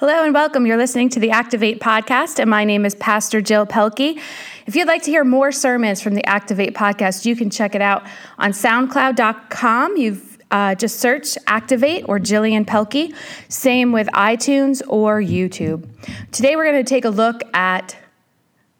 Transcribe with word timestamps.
Hello 0.00 0.24
and 0.24 0.32
welcome. 0.32 0.64
You're 0.64 0.78
listening 0.78 1.10
to 1.10 1.20
the 1.20 1.30
Activate 1.30 1.78
podcast, 1.78 2.38
and 2.38 2.48
my 2.48 2.64
name 2.64 2.86
is 2.86 2.94
Pastor 2.94 3.42
Jill 3.42 3.66
Pelkey. 3.66 4.18
If 4.64 4.74
you'd 4.74 4.88
like 4.88 5.02
to 5.02 5.10
hear 5.10 5.24
more 5.24 5.52
sermons 5.52 6.00
from 6.00 6.14
the 6.14 6.24
Activate 6.24 6.72
podcast, 6.74 7.26
you 7.26 7.36
can 7.36 7.50
check 7.50 7.74
it 7.74 7.82
out 7.82 8.06
on 8.38 8.52
SoundCloud.com. 8.52 9.98
You've 9.98 10.38
uh, 10.50 10.74
just 10.74 11.00
search 11.00 11.36
Activate 11.46 12.06
or 12.08 12.18
Jillian 12.18 12.64
Pelkey. 12.64 13.14
Same 13.50 13.92
with 13.92 14.06
iTunes 14.14 14.80
or 14.88 15.20
YouTube. 15.20 15.86
Today 16.32 16.56
we're 16.56 16.64
going 16.64 16.82
to 16.82 16.88
take 16.88 17.04
a 17.04 17.10
look 17.10 17.42
at 17.52 17.94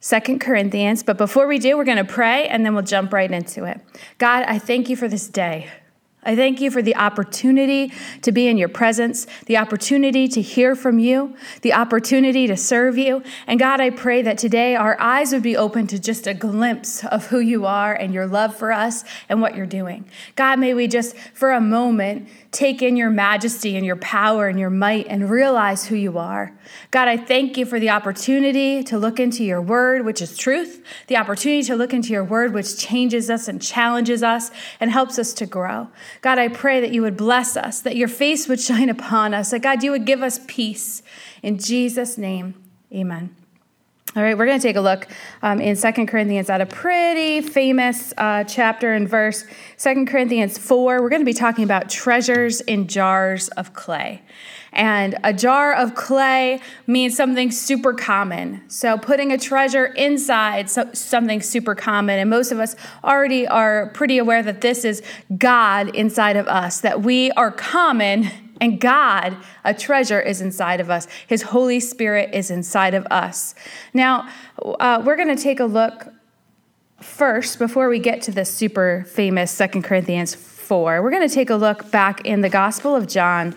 Second 0.00 0.40
Corinthians, 0.40 1.02
but 1.02 1.18
before 1.18 1.46
we 1.46 1.58
do, 1.58 1.76
we're 1.76 1.84
going 1.84 1.98
to 1.98 2.04
pray 2.04 2.48
and 2.48 2.64
then 2.64 2.72
we'll 2.72 2.82
jump 2.82 3.12
right 3.12 3.30
into 3.30 3.64
it. 3.64 3.78
God, 4.16 4.44
I 4.44 4.58
thank 4.58 4.88
you 4.88 4.96
for 4.96 5.06
this 5.06 5.28
day. 5.28 5.68
I 6.22 6.36
thank 6.36 6.60
you 6.60 6.70
for 6.70 6.82
the 6.82 6.96
opportunity 6.96 7.92
to 8.22 8.30
be 8.30 8.46
in 8.46 8.58
your 8.58 8.68
presence, 8.68 9.26
the 9.46 9.56
opportunity 9.56 10.28
to 10.28 10.42
hear 10.42 10.76
from 10.76 10.98
you, 10.98 11.34
the 11.62 11.72
opportunity 11.72 12.46
to 12.46 12.58
serve 12.58 12.98
you. 12.98 13.22
And 13.46 13.58
God, 13.58 13.80
I 13.80 13.88
pray 13.88 14.20
that 14.22 14.36
today 14.36 14.76
our 14.76 15.00
eyes 15.00 15.32
would 15.32 15.42
be 15.42 15.56
open 15.56 15.86
to 15.86 15.98
just 15.98 16.26
a 16.26 16.34
glimpse 16.34 17.04
of 17.06 17.26
who 17.28 17.38
you 17.38 17.64
are 17.64 17.94
and 17.94 18.12
your 18.12 18.26
love 18.26 18.54
for 18.54 18.70
us 18.70 19.02
and 19.30 19.40
what 19.40 19.56
you're 19.56 19.64
doing. 19.64 20.04
God, 20.36 20.58
may 20.58 20.74
we 20.74 20.88
just 20.88 21.16
for 21.16 21.52
a 21.52 21.60
moment 21.60 22.28
take 22.52 22.82
in 22.82 22.96
your 22.96 23.10
majesty 23.10 23.76
and 23.76 23.86
your 23.86 23.96
power 23.96 24.48
and 24.48 24.58
your 24.58 24.70
might 24.70 25.06
and 25.06 25.30
realize 25.30 25.86
who 25.86 25.94
you 25.94 26.18
are. 26.18 26.52
God, 26.90 27.06
I 27.06 27.16
thank 27.16 27.56
you 27.56 27.64
for 27.64 27.78
the 27.78 27.90
opportunity 27.90 28.82
to 28.84 28.98
look 28.98 29.20
into 29.20 29.44
your 29.44 29.62
word, 29.62 30.04
which 30.04 30.20
is 30.20 30.36
truth, 30.36 30.84
the 31.06 31.16
opportunity 31.16 31.62
to 31.64 31.76
look 31.76 31.94
into 31.94 32.08
your 32.08 32.24
word, 32.24 32.52
which 32.52 32.76
changes 32.76 33.30
us 33.30 33.46
and 33.46 33.62
challenges 33.62 34.22
us 34.24 34.50
and 34.80 34.90
helps 34.90 35.18
us 35.18 35.32
to 35.34 35.46
grow. 35.46 35.88
God, 36.22 36.38
I 36.38 36.48
pray 36.48 36.80
that 36.80 36.92
you 36.92 37.02
would 37.02 37.16
bless 37.16 37.56
us, 37.56 37.80
that 37.82 37.96
your 37.96 38.08
face 38.08 38.48
would 38.48 38.60
shine 38.70 38.88
upon 38.88 39.32
us, 39.32 39.50
that 39.50 39.62
God, 39.62 39.84
you 39.84 39.92
would 39.92 40.04
give 40.04 40.22
us 40.22 40.40
peace. 40.48 41.02
In 41.42 41.58
Jesus' 41.58 42.18
name, 42.18 42.54
amen. 42.92 43.36
All 44.16 44.24
right, 44.24 44.36
we're 44.36 44.46
going 44.46 44.58
to 44.58 44.66
take 44.66 44.74
a 44.74 44.80
look 44.80 45.06
um, 45.40 45.60
in 45.60 45.76
Second 45.76 46.08
Corinthians 46.08 46.50
at 46.50 46.60
a 46.60 46.66
pretty 46.66 47.40
famous 47.40 48.12
uh, 48.18 48.42
chapter 48.42 48.92
and 48.92 49.08
verse, 49.08 49.44
Second 49.76 50.08
Corinthians 50.08 50.58
4. 50.58 51.00
We're 51.00 51.08
going 51.08 51.22
to 51.22 51.26
be 51.26 51.32
talking 51.32 51.62
about 51.62 51.88
treasures 51.88 52.60
in 52.62 52.88
jars 52.88 53.46
of 53.50 53.72
clay. 53.72 54.22
And 54.72 55.16
a 55.22 55.32
jar 55.32 55.72
of 55.72 55.94
clay 55.94 56.60
means 56.88 57.16
something 57.16 57.52
super 57.52 57.94
common. 57.94 58.68
So, 58.68 58.98
putting 58.98 59.30
a 59.30 59.38
treasure 59.38 59.86
inside 59.86 60.68
so, 60.68 60.90
something 60.92 61.40
super 61.40 61.76
common. 61.76 62.18
And 62.18 62.28
most 62.28 62.50
of 62.50 62.58
us 62.58 62.74
already 63.04 63.46
are 63.46 63.90
pretty 63.94 64.18
aware 64.18 64.42
that 64.42 64.60
this 64.60 64.84
is 64.84 65.04
God 65.38 65.94
inside 65.94 66.36
of 66.36 66.48
us, 66.48 66.80
that 66.80 67.02
we 67.02 67.30
are 67.32 67.52
common 67.52 68.28
and 68.60 68.80
God, 68.80 69.36
a 69.64 69.74
treasure, 69.74 70.20
is 70.20 70.40
inside 70.40 70.80
of 70.80 70.90
us. 70.90 71.08
His 71.26 71.42
Holy 71.42 71.80
Spirit 71.80 72.34
is 72.34 72.50
inside 72.50 72.94
of 72.94 73.06
us. 73.10 73.54
Now, 73.94 74.28
uh, 74.58 75.02
we're 75.04 75.16
going 75.16 75.34
to 75.34 75.42
take 75.42 75.60
a 75.60 75.64
look 75.64 76.08
first, 77.00 77.58
before 77.58 77.88
we 77.88 77.98
get 77.98 78.22
to 78.22 78.30
the 78.30 78.44
super 78.44 79.04
famous 79.08 79.50
Second 79.50 79.82
Corinthians 79.82 80.34
4, 80.34 81.02
we're 81.02 81.10
going 81.10 81.26
to 81.26 81.34
take 81.34 81.50
a 81.50 81.56
look 81.56 81.90
back 81.90 82.24
in 82.26 82.42
the 82.42 82.48
Gospel 82.48 82.94
of 82.94 83.08
John. 83.08 83.54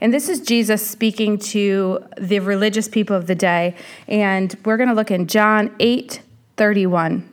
And 0.00 0.12
this 0.12 0.28
is 0.28 0.40
Jesus 0.40 0.86
speaking 0.86 1.38
to 1.38 2.04
the 2.18 2.40
religious 2.40 2.88
people 2.88 3.16
of 3.16 3.26
the 3.26 3.34
day. 3.34 3.76
And 4.08 4.54
we're 4.64 4.76
going 4.76 4.88
to 4.88 4.94
look 4.94 5.10
in 5.10 5.26
John 5.26 5.74
8 5.80 6.22
31. 6.56 7.28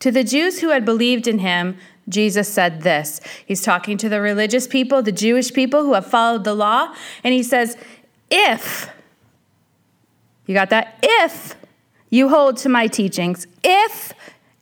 To 0.00 0.10
the 0.10 0.24
Jews 0.24 0.60
who 0.60 0.70
had 0.70 0.84
believed 0.84 1.28
in 1.28 1.40
him, 1.40 1.76
Jesus 2.08 2.48
said 2.48 2.82
this. 2.82 3.20
He's 3.46 3.62
talking 3.62 3.96
to 3.98 4.08
the 4.08 4.20
religious 4.20 4.66
people, 4.66 5.02
the 5.02 5.12
Jewish 5.12 5.52
people 5.52 5.82
who 5.82 5.94
have 5.94 6.06
followed 6.06 6.44
the 6.44 6.54
law, 6.54 6.94
and 7.22 7.32
he 7.32 7.42
says, 7.42 7.76
If, 8.30 8.90
you 10.46 10.54
got 10.54 10.70
that? 10.70 10.98
If 11.02 11.54
you 12.08 12.28
hold 12.28 12.56
to 12.58 12.68
my 12.68 12.86
teachings, 12.86 13.46
if, 13.62 14.12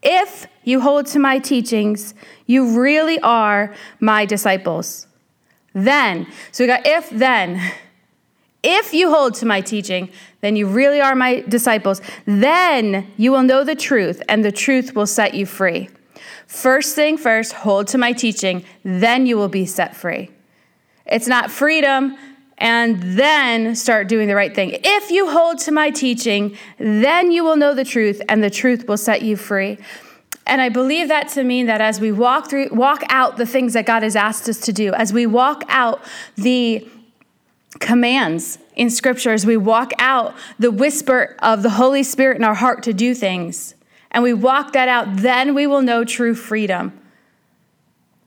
if 0.03 0.47
you 0.65 0.81
hold 0.81 1.06
to 1.06 1.19
my 1.19 1.38
teachings, 1.38 2.15
you 2.47 2.78
really 2.78 3.19
are 3.21 3.75
my 4.00 4.27
disciples. 4.27 5.06
Then, 5.72 6.27
so 6.53 6.65
we 6.65 6.69
got 6.69 6.82
if, 6.84 7.09
then. 7.10 7.60
If 8.62 8.93
you 8.93 9.10
hold 9.10 9.34
to 9.37 9.47
my 9.47 9.60
teaching, 9.60 10.10
then 10.41 10.56
you 10.56 10.66
really 10.66 11.00
are 11.00 11.15
my 11.15 11.41
disciples. 11.43 12.03
Then 12.27 13.10
you 13.16 13.31
will 13.31 13.44
know 13.44 13.65
the 13.65 13.77
truth, 13.77 14.21
and 14.28 14.44
the 14.44 14.53
truth 14.53 14.94
will 14.94 15.06
set 15.06 15.34
you 15.34 15.47
free. 15.47 15.88
First 16.47 16.94
thing 16.94 17.16
first, 17.16 17.53
hold 17.53 17.89
to 17.89 17.99
my 17.99 18.12
teaching, 18.12 18.65
then 18.84 19.27
you 19.27 19.37
will 19.37 19.49
be 19.49 19.66
set 19.66 19.97
free. 19.97 20.31
It's 21.06 21.27
not 21.27 21.50
freedom 21.50 22.16
and 22.59 23.00
then 23.19 23.75
start 23.77 24.09
doing 24.09 24.28
the 24.28 24.34
right 24.34 24.55
thing. 24.55 24.78
If 24.83 25.11
you 25.11 25.31
hold 25.31 25.59
to 25.61 25.72
my 25.72 25.91
teaching, 25.91 26.56
then 26.78 27.31
you 27.31 27.44
will 27.44 27.56
know 27.56 27.75
the 27.75 27.84
truth 27.84 28.21
and 28.28 28.43
the 28.43 28.50
truth 28.50 28.87
will 28.89 28.97
set 28.97 29.22
you 29.22 29.37
free. 29.37 29.78
And 30.47 30.61
I 30.61 30.69
believe 30.69 31.09
that 31.09 31.28
to 31.31 31.44
mean 31.44 31.66
that 31.66 31.81
as 31.81 32.00
we 32.00 32.11
walk 32.11 32.49
through 32.49 32.71
walk 32.72 33.03
out 33.10 33.37
the 33.37 33.47
things 33.47 33.75
that 33.75 33.87
God 33.87 34.03
has 34.03 34.16
asked 34.16 34.49
us 34.49 34.59
to 34.60 34.72
do, 34.72 34.93
as 34.95 35.12
we 35.12 35.27
walk 35.27 35.62
out 35.69 36.00
the 36.37 36.89
commands 37.81 38.59
in 38.75 38.89
scripture, 38.91 39.33
as 39.33 39.45
we 39.45 39.56
walk 39.56 39.93
out 39.99 40.34
the 40.59 40.71
whisper 40.71 41.37
of 41.41 41.62
the 41.62 41.71
Holy 41.71 42.03
Spirit 42.03 42.39
in 42.39 42.45
our 42.45 42.55
heart 42.55 42.83
to 42.84 42.95
do 42.95 43.15
things, 43.15 43.75
and 44.18 44.24
we 44.24 44.34
walk 44.34 44.72
that 44.72 44.88
out, 44.88 45.18
then 45.18 45.54
we 45.54 45.68
will 45.68 45.80
know 45.80 46.02
true 46.04 46.34
freedom. 46.34 46.92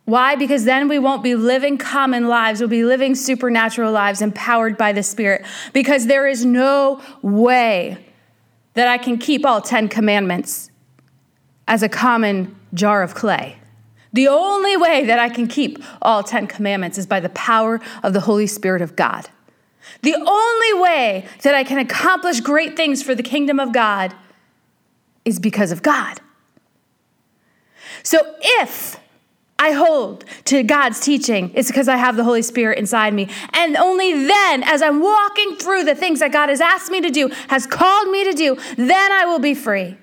Why? 0.06 0.38
Because 0.38 0.64
then 0.64 0.88
we 0.88 1.00
won't 1.00 1.22
be 1.22 1.36
living 1.36 1.78
common 1.78 2.30
lives. 2.30 2.62
We'll 2.62 2.70
be 2.70 2.86
living 2.86 3.14
supernatural 3.14 3.92
lives 3.92 4.22
empowered 4.22 4.78
by 4.78 4.94
the 4.94 5.04
Spirit. 5.04 5.46
Because 5.74 6.08
there 6.08 6.30
is 6.30 6.46
no 6.46 7.02
way 7.22 8.06
that 8.74 8.88
I 8.88 9.00
can 9.00 9.18
keep 9.18 9.46
all 9.46 9.60
10 9.60 9.90
commandments 9.90 10.72
as 11.68 11.84
a 11.84 11.90
common 11.90 12.56
jar 12.74 13.04
of 13.04 13.14
clay. 13.14 13.58
The 14.14 14.30
only 14.30 14.78
way 14.78 15.04
that 15.04 15.20
I 15.20 15.28
can 15.28 15.50
keep 15.50 15.84
all 16.02 16.24
10 16.24 16.48
commandments 16.48 17.00
is 17.00 17.06
by 17.06 17.20
the 17.20 17.28
power 17.32 17.82
of 18.02 18.14
the 18.14 18.22
Holy 18.22 18.48
Spirit 18.48 18.82
of 18.82 18.96
God. 18.96 19.28
The 20.04 20.16
only 20.16 20.82
way 20.82 21.26
that 21.44 21.54
I 21.54 21.66
can 21.66 21.80
accomplish 21.80 22.40
great 22.40 22.78
things 22.78 23.04
for 23.04 23.14
the 23.14 23.24
kingdom 23.24 23.60
of 23.60 23.74
God 23.74 24.16
is 25.26 25.40
because 25.40 25.72
of 25.72 25.82
God. 25.84 26.20
So 28.04 28.20
if 28.42 28.98
I 29.60 29.74
hold 29.74 30.26
to 30.46 30.64
God's 30.64 31.00
teaching, 31.00 31.52
it's 31.54 31.70
because 31.70 31.88
I 31.88 31.96
have 31.96 32.18
the 32.18 32.24
Holy 32.24 32.42
Spirit 32.42 32.80
inside 32.80 33.14
me. 33.14 33.30
And 33.54 33.78
only 33.78 34.26
then, 34.26 34.64
as 34.64 34.82
I'm 34.82 35.00
walking 35.02 35.56
through 35.58 35.84
the 35.84 35.94
things 35.94 36.20
that 36.20 36.32
God 36.32 36.50
has 36.50 36.60
asked 36.60 36.90
me 36.90 37.00
to 37.02 37.12
do, 37.12 37.30
has 37.50 37.68
called 37.68 38.10
me 38.10 38.24
to 38.24 38.34
do, 38.34 38.58
then 38.76 39.12
I 39.12 39.26
will 39.26 39.40
be 39.40 39.54
free. 39.54 39.98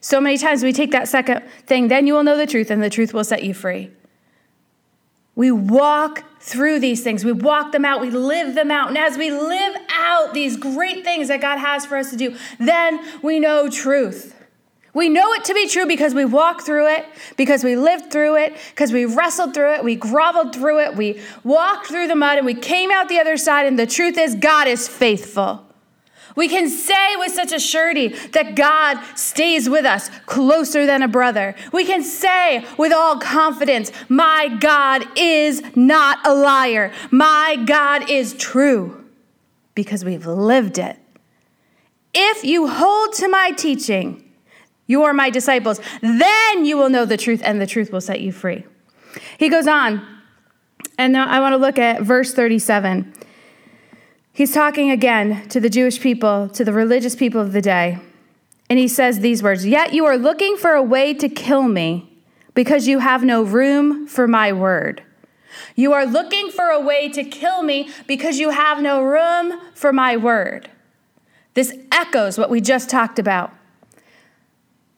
So 0.00 0.20
many 0.20 0.38
times 0.38 0.64
we 0.64 0.72
take 0.72 0.90
that 0.92 1.06
second 1.06 1.42
thing, 1.66 1.88
then 1.88 2.06
you 2.06 2.14
will 2.14 2.24
know 2.24 2.36
the 2.36 2.46
truth, 2.46 2.70
and 2.70 2.82
the 2.82 2.90
truth 2.90 3.12
will 3.12 3.24
set 3.24 3.44
you 3.44 3.52
free. 3.54 3.90
We 5.34 5.50
walk 5.50 6.24
through 6.40 6.80
these 6.80 7.02
things. 7.02 7.24
We 7.24 7.32
walk 7.32 7.72
them 7.72 7.84
out. 7.84 8.00
We 8.00 8.10
live 8.10 8.54
them 8.54 8.70
out. 8.70 8.88
And 8.88 8.98
as 8.98 9.16
we 9.16 9.30
live 9.30 9.76
out 9.90 10.34
these 10.34 10.56
great 10.56 11.04
things 11.04 11.28
that 11.28 11.40
God 11.40 11.58
has 11.58 11.86
for 11.86 11.96
us 11.96 12.10
to 12.10 12.16
do, 12.16 12.36
then 12.58 13.00
we 13.22 13.40
know 13.40 13.70
truth. 13.70 14.34
We 14.94 15.08
know 15.08 15.32
it 15.32 15.44
to 15.44 15.54
be 15.54 15.68
true 15.68 15.86
because 15.86 16.12
we 16.14 16.26
walked 16.26 16.62
through 16.62 16.88
it, 16.88 17.06
because 17.38 17.64
we 17.64 17.76
lived 17.76 18.12
through 18.12 18.36
it, 18.36 18.56
because 18.70 18.92
we 18.92 19.06
wrestled 19.06 19.54
through 19.54 19.76
it, 19.76 19.84
we 19.84 19.96
groveled 19.96 20.54
through 20.54 20.80
it, 20.80 20.96
we 20.96 21.18
walked 21.44 21.86
through 21.86 22.08
the 22.08 22.14
mud, 22.14 22.36
and 22.36 22.44
we 22.44 22.52
came 22.52 22.90
out 22.90 23.08
the 23.08 23.18
other 23.18 23.38
side. 23.38 23.64
And 23.64 23.78
the 23.78 23.86
truth 23.86 24.18
is, 24.18 24.34
God 24.34 24.68
is 24.68 24.86
faithful. 24.86 25.64
We 26.36 26.48
can 26.48 26.68
say 26.68 27.16
with 27.16 27.32
such 27.32 27.52
a 27.52 27.58
surety 27.58 28.08
that 28.08 28.56
God 28.56 29.02
stays 29.16 29.68
with 29.68 29.84
us 29.84 30.10
closer 30.26 30.86
than 30.86 31.02
a 31.02 31.08
brother. 31.08 31.54
We 31.72 31.84
can 31.84 32.02
say 32.02 32.64
with 32.78 32.92
all 32.92 33.18
confidence, 33.18 33.92
My 34.08 34.48
God 34.60 35.06
is 35.16 35.62
not 35.76 36.26
a 36.26 36.34
liar. 36.34 36.92
My 37.10 37.62
God 37.66 38.10
is 38.10 38.34
true 38.34 39.04
because 39.74 40.04
we've 40.04 40.26
lived 40.26 40.78
it. 40.78 40.98
If 42.14 42.44
you 42.44 42.68
hold 42.68 43.14
to 43.14 43.28
my 43.28 43.52
teaching, 43.52 44.28
you 44.86 45.02
are 45.04 45.14
my 45.14 45.30
disciples, 45.30 45.80
then 46.02 46.64
you 46.64 46.76
will 46.76 46.90
know 46.90 47.04
the 47.04 47.16
truth 47.16 47.40
and 47.44 47.60
the 47.60 47.66
truth 47.66 47.90
will 47.90 48.00
set 48.00 48.20
you 48.20 48.32
free. 48.32 48.64
He 49.38 49.48
goes 49.48 49.66
on, 49.66 50.06
and 50.98 51.12
now 51.12 51.26
I 51.26 51.40
want 51.40 51.52
to 51.52 51.56
look 51.56 51.78
at 51.78 52.02
verse 52.02 52.34
37. 52.34 53.12
He's 54.32 54.54
talking 54.54 54.90
again 54.90 55.46
to 55.48 55.60
the 55.60 55.68
Jewish 55.68 56.00
people, 56.00 56.48
to 56.50 56.64
the 56.64 56.72
religious 56.72 57.14
people 57.14 57.40
of 57.40 57.52
the 57.52 57.60
day. 57.60 57.98
And 58.70 58.78
he 58.78 58.88
says 58.88 59.20
these 59.20 59.42
words 59.42 59.66
Yet 59.66 59.92
you 59.92 60.06
are 60.06 60.16
looking 60.16 60.56
for 60.56 60.72
a 60.72 60.82
way 60.82 61.12
to 61.14 61.28
kill 61.28 61.64
me 61.64 62.22
because 62.54 62.86
you 62.86 63.00
have 63.00 63.22
no 63.22 63.42
room 63.42 64.06
for 64.06 64.26
my 64.26 64.52
word. 64.52 65.02
You 65.76 65.92
are 65.92 66.06
looking 66.06 66.50
for 66.50 66.68
a 66.68 66.80
way 66.80 67.10
to 67.10 67.24
kill 67.24 67.62
me 67.62 67.90
because 68.06 68.38
you 68.38 68.50
have 68.50 68.80
no 68.80 69.02
room 69.02 69.60
for 69.74 69.92
my 69.92 70.16
word. 70.16 70.70
This 71.52 71.76
echoes 71.90 72.38
what 72.38 72.48
we 72.48 72.62
just 72.62 72.88
talked 72.88 73.18
about. 73.18 73.52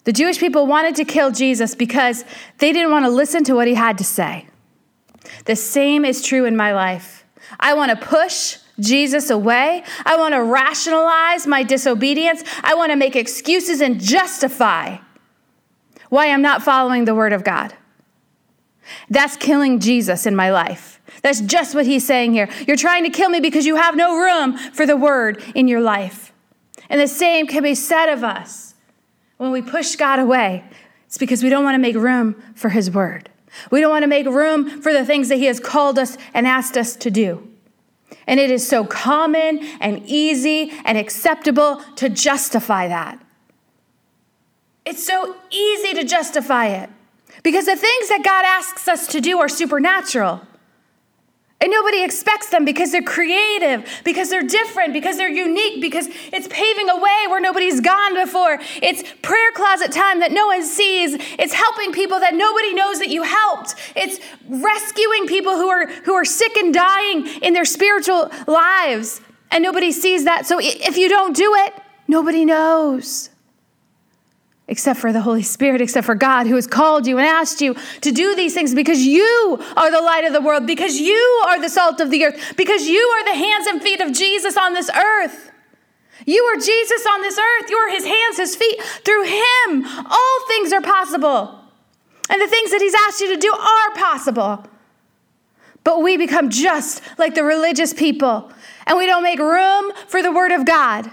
The 0.05 0.13
Jewish 0.13 0.39
people 0.39 0.67
wanted 0.67 0.95
to 0.97 1.05
kill 1.05 1.33
Jesus 1.33 1.75
because 1.75 2.25
they 2.59 2.73
didn't 2.73 2.93
want 2.93 3.05
to 3.05 3.11
listen 3.11 3.43
to 3.45 3.55
what 3.55 3.67
he 3.67 3.75
had 3.75 3.99
to 3.99 4.05
say. 4.05 4.47
The 5.47 5.57
same 5.57 6.05
is 6.05 6.23
true 6.23 6.45
in 6.45 6.57
my 6.57 6.73
life. 6.73 7.25
I 7.59 7.75
want 7.75 7.91
to 7.91 8.07
push 8.07 8.59
Jesus 8.81 9.31
away. 9.31 9.85
I 10.05 10.17
want 10.17 10.35
to 10.35 10.43
rationalize 10.43 11.47
my 11.47 11.63
disobedience. 11.63 12.43
I 12.63 12.75
want 12.75 12.93
to 12.93 12.97
make 12.97 13.17
excuses 13.17 13.81
and 13.81 14.01
justify 14.01 14.99
why 16.09 16.31
I'm 16.31 16.43
not 16.43 16.63
following 16.63 17.05
the 17.05 17.15
word 17.15 17.33
of 17.33 17.45
God. 17.45 17.75
That's 19.09 19.37
killing 19.37 19.81
Jesus 19.81 20.27
in 20.27 20.37
my 20.37 20.51
life. 20.51 21.01
That's 21.23 21.41
just 21.41 21.75
what 21.75 21.87
he's 21.87 22.07
saying 22.07 22.33
here. 22.33 22.49
You're 22.67 22.77
trying 22.77 23.05
to 23.05 23.11
kill 23.11 23.31
me 23.31 23.41
because 23.41 23.67
you 23.67 23.77
have 23.77 23.97
no 23.97 24.19
room 24.19 24.57
for 24.57 24.87
the 24.87 24.97
word 24.97 25.43
in 25.55 25.69
your 25.69 25.81
life. 25.81 26.33
And 26.91 27.01
the 27.01 27.09
same 27.09 27.47
can 27.47 27.63
be 27.63 27.75
said 27.75 28.07
of 28.13 28.23
us 28.23 28.75
when 29.39 29.51
we 29.53 29.63
push 29.63 29.97
God 29.97 30.19
away. 30.19 30.65
It's 31.07 31.19
because 31.19 31.43
we 31.43 31.49
don't 31.49 31.65
want 31.65 31.77
to 31.77 31.81
make 31.81 31.97
room 31.97 32.43
for 32.55 32.71
his 32.71 32.91
word. 32.91 33.31
We 33.71 33.81
don't 33.81 33.91
want 33.91 34.03
to 34.03 34.09
make 34.09 34.27
room 34.27 34.83
for 34.83 34.93
the 34.93 35.05
things 35.05 35.29
that 35.29 35.37
he 35.37 35.47
has 35.47 35.61
called 35.61 35.99
us 35.99 36.19
and 36.35 36.47
asked 36.47 36.77
us 36.77 36.97
to 36.97 37.11
do. 37.11 37.49
And 38.27 38.41
it 38.41 38.51
is 38.51 38.67
so 38.67 38.85
common 38.85 39.61
and 39.81 40.03
easy 40.07 40.73
and 40.85 40.97
acceptable 40.99 41.83
to 41.97 42.09
justify 42.09 42.89
that. 42.89 43.21
It's 44.85 45.05
so 45.05 45.37
easy 45.51 45.95
to 45.95 46.05
justify 46.05 46.67
it 46.69 46.91
because 47.43 47.67
the 47.67 47.77
things 47.77 48.09
that 48.09 48.23
God 48.25 48.45
asks 48.45 48.87
us 48.89 49.07
to 49.09 49.21
do 49.21 49.39
are 49.39 49.49
supernatural. 49.49 50.43
And 51.65 51.71
nobody 51.71 52.05
expects 52.05 52.51
them 52.51 52.67
because 52.67 52.93
they're 52.93 53.01
creative, 53.01 53.89
because 54.05 54.29
they're 54.29 54.43
different, 54.43 54.93
because 54.93 55.17
they're 55.17 55.31
unique, 55.31 55.81
because 55.81 56.09
it's 56.31 56.47
paving 56.49 56.91
a 56.91 56.97
way 56.97 57.25
where 57.29 57.41
nobody's 57.41 57.81
gone 57.81 58.15
before. 58.15 58.59
It's 58.83 59.03
prayer 59.23 59.51
closet 59.55 59.91
time 59.91 60.21
that 60.21 60.31
no 60.31 60.49
one 60.49 60.63
sees. 60.63 61.15
It's 61.39 61.55
helping 61.55 61.93
people 61.93 62.21
that 62.21 62.35
nobody 62.35 62.75
knows 62.75 62.99
that 62.99 63.09
you 63.09 63.23
helped. 63.23 63.77
It's 63.97 64.21
rescuing 64.47 65.27
people 65.27 65.55
who 65.55 65.71
are 65.71 65.87
who 65.87 66.13
are 66.13 66.27
sick 66.27 66.55
and 66.59 66.75
dying 66.75 67.27
in 67.41 67.55
their 67.55 67.65
spiritual 67.65 68.31
lives. 68.47 69.23
And 69.51 69.65
nobody 69.65 69.91
sees 69.91 70.25
that. 70.27 70.45
So 70.45 70.59
if 70.61 70.99
you 70.99 71.09
don't 71.09 71.35
do 71.35 71.55
it, 71.55 71.73
nobody 72.07 72.45
knows 72.45 73.31
except 74.67 74.99
for 74.99 75.13
the 75.13 75.21
Holy 75.21 75.43
Spirit, 75.43 75.81
except 75.81 76.07
for 76.07 76.15
God 76.15 76.47
who 76.47 76.55
has 76.55 76.67
called 76.67 77.07
you 77.07 77.19
and 77.19 77.27
asked 77.27 77.61
you 77.61 77.77
to 78.01 78.11
do 78.11 78.35
these 78.35 78.55
things 78.55 78.75
because 78.75 79.01
you 79.01 79.59
are 79.77 79.91
the 79.91 80.01
light 80.01 80.25
of 80.25 80.33
the 80.33 80.41
world, 80.41 80.67
because 80.67 80.99
you 80.99 81.43
are 81.47 81.61
the 81.61 81.69
salt 81.69 82.01
of 82.01 82.11
the 82.11 82.25
earth, 82.25 82.55
because 82.57 82.87
you 82.87 83.01
are 83.01 83.25
the 83.25 83.39
hands 83.39 83.67
and 83.67 83.83
feet 83.83 84.01
of 84.01 84.13
Jesus 84.13 84.57
on 84.57 84.73
this 84.73 84.89
earth. 84.91 85.51
You 86.27 86.43
are 86.45 86.57
Jesus 86.57 87.07
on 87.07 87.21
this 87.21 87.39
earth. 87.39 87.69
You 87.69 87.77
are 87.77 87.91
his 87.91 88.07
hands, 88.07 88.37
his 88.39 88.57
feet. 88.57 88.81
Through 88.83 89.25
him, 89.25 89.85
all 89.85 90.47
things 90.49 90.73
are 90.73 90.81
possible. 90.81 91.61
And 92.31 92.41
the 92.41 92.47
things 92.47 92.71
that 92.71 92.81
he's 92.81 92.95
asked 92.95 93.21
you 93.21 93.35
to 93.35 93.41
do 93.41 93.53
are 93.53 93.95
possible. 93.95 94.65
But 95.83 96.03
we 96.03 96.17
become 96.17 96.49
just 96.49 97.03
like 97.19 97.35
the 97.35 97.45
religious 97.45 97.93
people, 97.93 98.51
and 98.87 98.97
we 98.97 99.05
don't 99.05 99.23
make 99.23 99.39
room 99.39 99.93
for 100.07 100.23
the 100.23 100.33
word 100.33 100.53
of 100.53 100.65
God. 100.65 101.11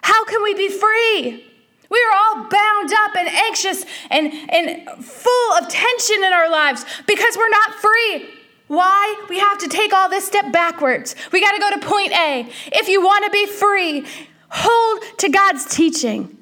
How 0.00 0.24
can 0.24 0.42
we 0.42 0.54
be 0.54 0.70
free? 0.70 1.53
We 1.94 2.04
are 2.10 2.16
all 2.18 2.48
bound 2.48 2.92
up 2.92 3.14
and 3.16 3.28
anxious 3.28 3.84
and, 4.10 4.32
and 4.50 5.04
full 5.04 5.52
of 5.52 5.68
tension 5.68 6.24
in 6.24 6.32
our 6.32 6.50
lives 6.50 6.84
because 7.06 7.36
we're 7.36 7.48
not 7.48 7.72
free. 7.74 8.30
Why? 8.66 9.26
We 9.28 9.38
have 9.38 9.58
to 9.58 9.68
take 9.68 9.92
all 9.92 10.08
this 10.08 10.26
step 10.26 10.52
backwards. 10.52 11.14
We 11.30 11.40
got 11.40 11.52
to 11.52 11.60
go 11.60 11.70
to 11.70 11.86
point 11.86 12.10
A. 12.12 12.48
If 12.72 12.88
you 12.88 13.00
want 13.00 13.26
to 13.26 13.30
be 13.30 13.46
free, 13.46 14.04
hold 14.48 15.04
to 15.18 15.28
God's 15.28 15.66
teaching. 15.66 16.36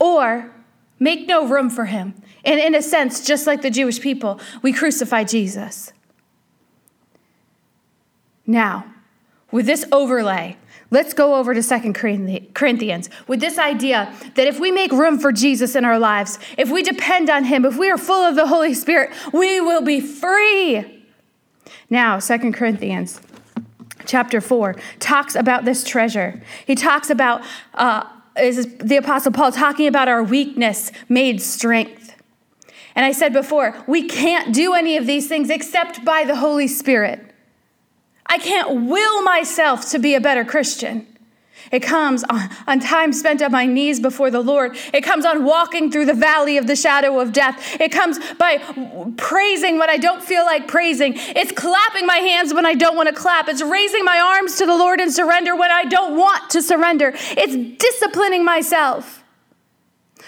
Or 0.00 0.50
make 0.98 1.28
no 1.28 1.46
room 1.46 1.70
for 1.70 1.84
him. 1.84 2.14
And 2.44 2.58
in 2.58 2.74
a 2.74 2.82
sense, 2.82 3.24
just 3.24 3.46
like 3.46 3.62
the 3.62 3.70
Jewish 3.70 4.00
people, 4.00 4.40
we 4.62 4.72
crucify 4.72 5.22
Jesus. 5.22 5.92
Now, 8.48 8.84
with 9.52 9.66
this 9.66 9.84
overlay, 9.92 10.56
Let's 10.90 11.12
go 11.12 11.34
over 11.34 11.52
to 11.52 11.62
Second 11.62 11.94
Corinthians 11.94 13.10
with 13.26 13.40
this 13.40 13.58
idea 13.58 14.12
that 14.34 14.46
if 14.46 14.58
we 14.58 14.70
make 14.70 14.90
room 14.90 15.18
for 15.18 15.32
Jesus 15.32 15.74
in 15.76 15.84
our 15.84 15.98
lives, 15.98 16.38
if 16.56 16.70
we 16.70 16.82
depend 16.82 17.28
on 17.28 17.44
him, 17.44 17.66
if 17.66 17.76
we 17.76 17.90
are 17.90 17.98
full 17.98 18.24
of 18.24 18.36
the 18.36 18.46
Holy 18.46 18.72
Spirit, 18.72 19.10
we 19.32 19.60
will 19.60 19.82
be 19.82 20.00
free. 20.00 21.04
Now, 21.90 22.18
Second 22.18 22.54
Corinthians 22.54 23.20
chapter 24.06 24.40
4 24.40 24.76
talks 24.98 25.34
about 25.34 25.66
this 25.66 25.84
treasure. 25.84 26.40
He 26.66 26.74
talks 26.74 27.10
about 27.10 27.42
uh, 27.74 28.04
is 28.40 28.76
the 28.78 28.96
Apostle 28.96 29.32
Paul 29.32 29.52
talking 29.52 29.86
about 29.86 30.08
our 30.08 30.22
weakness 30.22 30.92
made 31.08 31.42
strength. 31.42 32.14
And 32.94 33.04
I 33.04 33.12
said 33.12 33.32
before, 33.32 33.76
we 33.86 34.08
can't 34.08 34.54
do 34.54 34.74
any 34.74 34.96
of 34.96 35.06
these 35.06 35.28
things 35.28 35.50
except 35.50 36.04
by 36.04 36.24
the 36.24 36.36
Holy 36.36 36.66
Spirit. 36.66 37.27
I 38.28 38.38
can't 38.38 38.88
will 38.88 39.22
myself 39.22 39.90
to 39.90 39.98
be 39.98 40.14
a 40.14 40.20
better 40.20 40.44
Christian. 40.44 41.06
It 41.70 41.80
comes 41.80 42.24
on, 42.24 42.48
on, 42.66 42.80
time 42.80 43.12
spent 43.12 43.42
on 43.42 43.52
my 43.52 43.66
knees 43.66 44.00
before 44.00 44.30
the 44.30 44.40
Lord. 44.40 44.76
It 44.92 45.02
comes 45.02 45.24
on 45.24 45.44
walking 45.44 45.90
through 45.90 46.06
the 46.06 46.14
valley 46.14 46.56
of 46.56 46.66
the 46.66 46.76
shadow 46.76 47.20
of 47.20 47.32
death. 47.32 47.78
It 47.80 47.92
comes 47.92 48.18
by 48.36 48.58
praising 49.16 49.78
when 49.78 49.90
I 49.90 49.98
don't 49.98 50.22
feel 50.22 50.44
like 50.44 50.66
praising. 50.66 51.14
It's 51.16 51.52
clapping 51.52 52.06
my 52.06 52.18
hands 52.18 52.54
when 52.54 52.64
I 52.64 52.74
don't 52.74 52.96
want 52.96 53.08
to 53.08 53.14
clap. 53.14 53.48
It's 53.48 53.62
raising 53.62 54.04
my 54.04 54.18
arms 54.18 54.56
to 54.56 54.66
the 54.66 54.74
Lord 54.74 55.00
in 55.00 55.10
surrender 55.10 55.54
when 55.56 55.70
I 55.70 55.84
don't 55.84 56.16
want 56.16 56.50
to 56.50 56.62
surrender. 56.62 57.12
It's 57.14 57.78
disciplining 57.78 58.44
myself 58.44 59.22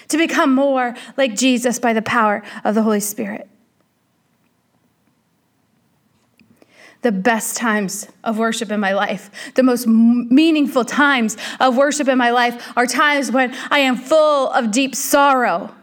to 0.09 0.19
become 0.19 0.55
more 0.55 0.95
like 1.17 1.37
Jesus 1.37 1.79
by 1.79 1.93
the 1.93 2.03
power 2.03 2.43
of 2.65 2.75
the 2.75 2.83
Holy 2.83 3.01
Spirit. 3.01 3.49
The 7.03 7.13
best 7.13 7.57
times 7.57 8.09
of 8.25 8.39
worship 8.39 8.71
in 8.71 8.79
my 8.79 8.93
life, 8.93 9.31
the 9.55 9.63
most 9.63 9.87
meaningful 9.87 10.85
times 10.85 11.37
of 11.59 11.77
worship 11.77 12.09
in 12.09 12.19
my 12.19 12.31
life 12.31 12.73
are 12.77 12.87
times 12.87 13.31
when 13.31 13.55
I 13.71 13.81
am 13.81 13.97
full 13.97 14.51
of 14.51 14.71
deep 14.71 14.95
sorrow, 14.95 15.75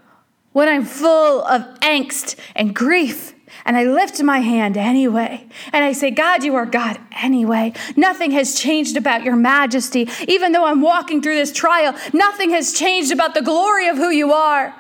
when 0.54 0.68
I'm 0.68 0.86
full 0.86 1.44
of 1.44 1.62
angst 1.80 2.38
and 2.56 2.76
grief. 2.76 3.34
And 3.66 3.76
I 3.76 3.84
lift 3.84 4.22
my 4.22 4.40
hand 4.40 4.78
anyway. 4.78 5.46
And 5.74 5.84
I 5.84 5.92
say, 5.92 6.10
God, 6.10 6.44
you 6.44 6.56
are 6.56 6.66
God 6.66 7.00
anyway. 7.12 7.74
Nothing 7.98 8.32
has 8.32 8.58
changed 8.58 8.96
about 8.96 9.24
your 9.24 9.36
majesty. 9.36 10.08
Even 10.28 10.54
though 10.54 10.66
I'm 10.66 10.82
walking 10.82 11.22
through 11.22 11.36
this 11.36 11.52
trial, 11.52 11.94
nothing 12.14 12.52
has 12.52 12.72
changed 12.72 13.12
about 13.12 13.34
the 13.34 13.42
glory 13.42 13.88
of 13.90 13.98
who 13.98 14.10
you 14.10 14.32
are. 14.32 14.74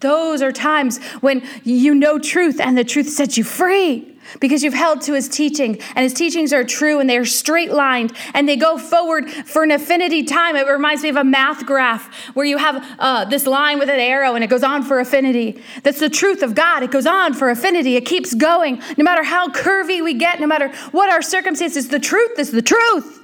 Those 0.00 0.40
are 0.40 0.52
times 0.52 1.02
when 1.20 1.42
you 1.64 1.94
know 1.94 2.18
truth 2.18 2.60
and 2.60 2.78
the 2.78 2.84
truth 2.84 3.08
sets 3.08 3.36
you 3.36 3.44
free 3.44 4.10
because 4.38 4.62
you've 4.62 4.74
held 4.74 5.02
to 5.02 5.14
his 5.14 5.28
teaching 5.28 5.80
and 5.96 6.04
his 6.04 6.14
teachings 6.14 6.52
are 6.52 6.64
true 6.64 7.00
and 7.00 7.10
they 7.10 7.18
are 7.18 7.24
straight 7.24 7.72
lined 7.72 8.12
and 8.34 8.48
they 8.48 8.56
go 8.56 8.78
forward 8.78 9.30
for 9.30 9.62
an 9.62 9.70
affinity 9.70 10.22
time. 10.22 10.56
It 10.56 10.66
reminds 10.66 11.02
me 11.02 11.08
of 11.08 11.16
a 11.16 11.24
math 11.24 11.66
graph 11.66 12.14
where 12.34 12.46
you 12.46 12.58
have 12.58 12.84
uh, 12.98 13.24
this 13.24 13.46
line 13.46 13.78
with 13.78 13.88
an 13.88 14.00
arrow 14.00 14.34
and 14.34 14.44
it 14.44 14.50
goes 14.50 14.62
on 14.62 14.82
for 14.82 15.00
affinity. 15.00 15.62
That's 15.82 16.00
the 16.00 16.10
truth 16.10 16.42
of 16.42 16.54
God. 16.54 16.82
It 16.82 16.90
goes 16.90 17.06
on 17.06 17.34
for 17.34 17.50
affinity. 17.50 17.96
It 17.96 18.06
keeps 18.06 18.34
going. 18.34 18.82
No 18.96 19.04
matter 19.04 19.24
how 19.24 19.48
curvy 19.48 20.02
we 20.02 20.14
get, 20.14 20.40
no 20.40 20.46
matter 20.46 20.68
what 20.92 21.10
our 21.10 21.22
circumstances, 21.22 21.88
the 21.88 21.98
truth 21.98 22.38
is 22.38 22.50
the 22.50 22.62
truth. 22.62 23.18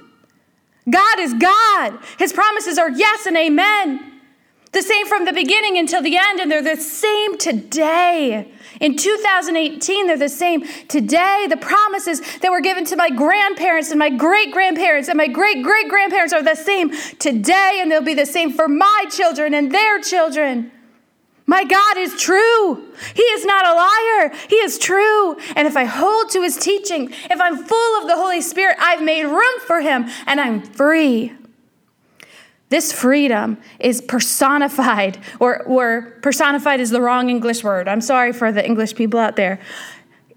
God 0.89 1.19
is 1.19 1.33
God. 1.33 1.99
His 2.17 2.33
promises 2.33 2.77
are 2.77 2.89
yes 2.89 3.25
and 3.25 3.37
amen. 3.37 4.16
The 4.71 4.81
same 4.81 5.07
from 5.07 5.25
the 5.25 5.33
beginning 5.33 5.77
until 5.77 6.01
the 6.01 6.17
end, 6.17 6.39
and 6.39 6.51
they're 6.51 6.61
the 6.61 6.81
same 6.81 7.37
today. 7.37 8.51
In 8.81 8.95
2018, 8.95 10.07
they're 10.07 10.17
the 10.17 10.29
same. 10.29 10.65
Today, 10.87 11.47
the 11.49 11.57
promises 11.57 12.21
that 12.39 12.51
were 12.51 12.61
given 12.61 12.83
to 12.85 12.95
my 12.95 13.09
grandparents 13.09 13.91
and 13.91 13.99
my 13.99 14.09
great 14.09 14.51
grandparents 14.51 15.07
and 15.07 15.17
my 15.17 15.27
great 15.27 15.63
great 15.63 15.89
grandparents 15.89 16.33
are 16.33 16.43
the 16.43 16.55
same 16.55 16.91
today, 17.17 17.79
and 17.81 17.91
they'll 17.91 18.01
be 18.01 18.13
the 18.13 18.25
same 18.25 18.51
for 18.51 18.67
my 18.67 19.05
children 19.09 19.53
and 19.53 19.71
their 19.71 19.99
children. 20.01 20.71
My 21.49 21.63
God 21.63 21.97
is 21.97 22.13
true. 22.21 22.83
He 23.15 23.21
is 23.21 23.45
not 23.45 23.65
a 23.65 23.73
liar. 23.73 24.37
He 24.49 24.57
is 24.57 24.77
true. 24.77 25.37
And 25.55 25.65
if 25.65 25.77
I 25.77 25.85
hold 25.85 26.29
to 26.31 26.41
his 26.41 26.57
teaching, 26.57 27.09
if 27.31 27.39
I'm 27.39 27.63
full 27.63 28.01
of 28.01 28.07
the 28.07 28.15
Holy 28.15 28.41
Spirit, 28.41 28.75
I've 28.79 29.01
made 29.01 29.23
room 29.23 29.59
for 29.65 29.79
him 29.79 30.09
and 30.25 30.41
I'm 30.41 30.61
free. 30.61 31.31
This 32.69 32.91
freedom 32.91 33.57
is 33.79 34.01
personified, 34.01 35.17
or, 35.39 35.63
or 35.63 36.17
personified 36.21 36.81
is 36.81 36.89
the 36.89 37.01
wrong 37.01 37.29
English 37.29 37.63
word. 37.63 37.87
I'm 37.87 38.01
sorry 38.01 38.33
for 38.33 38.51
the 38.51 38.65
English 38.65 38.95
people 38.95 39.19
out 39.19 39.37
there. 39.37 39.59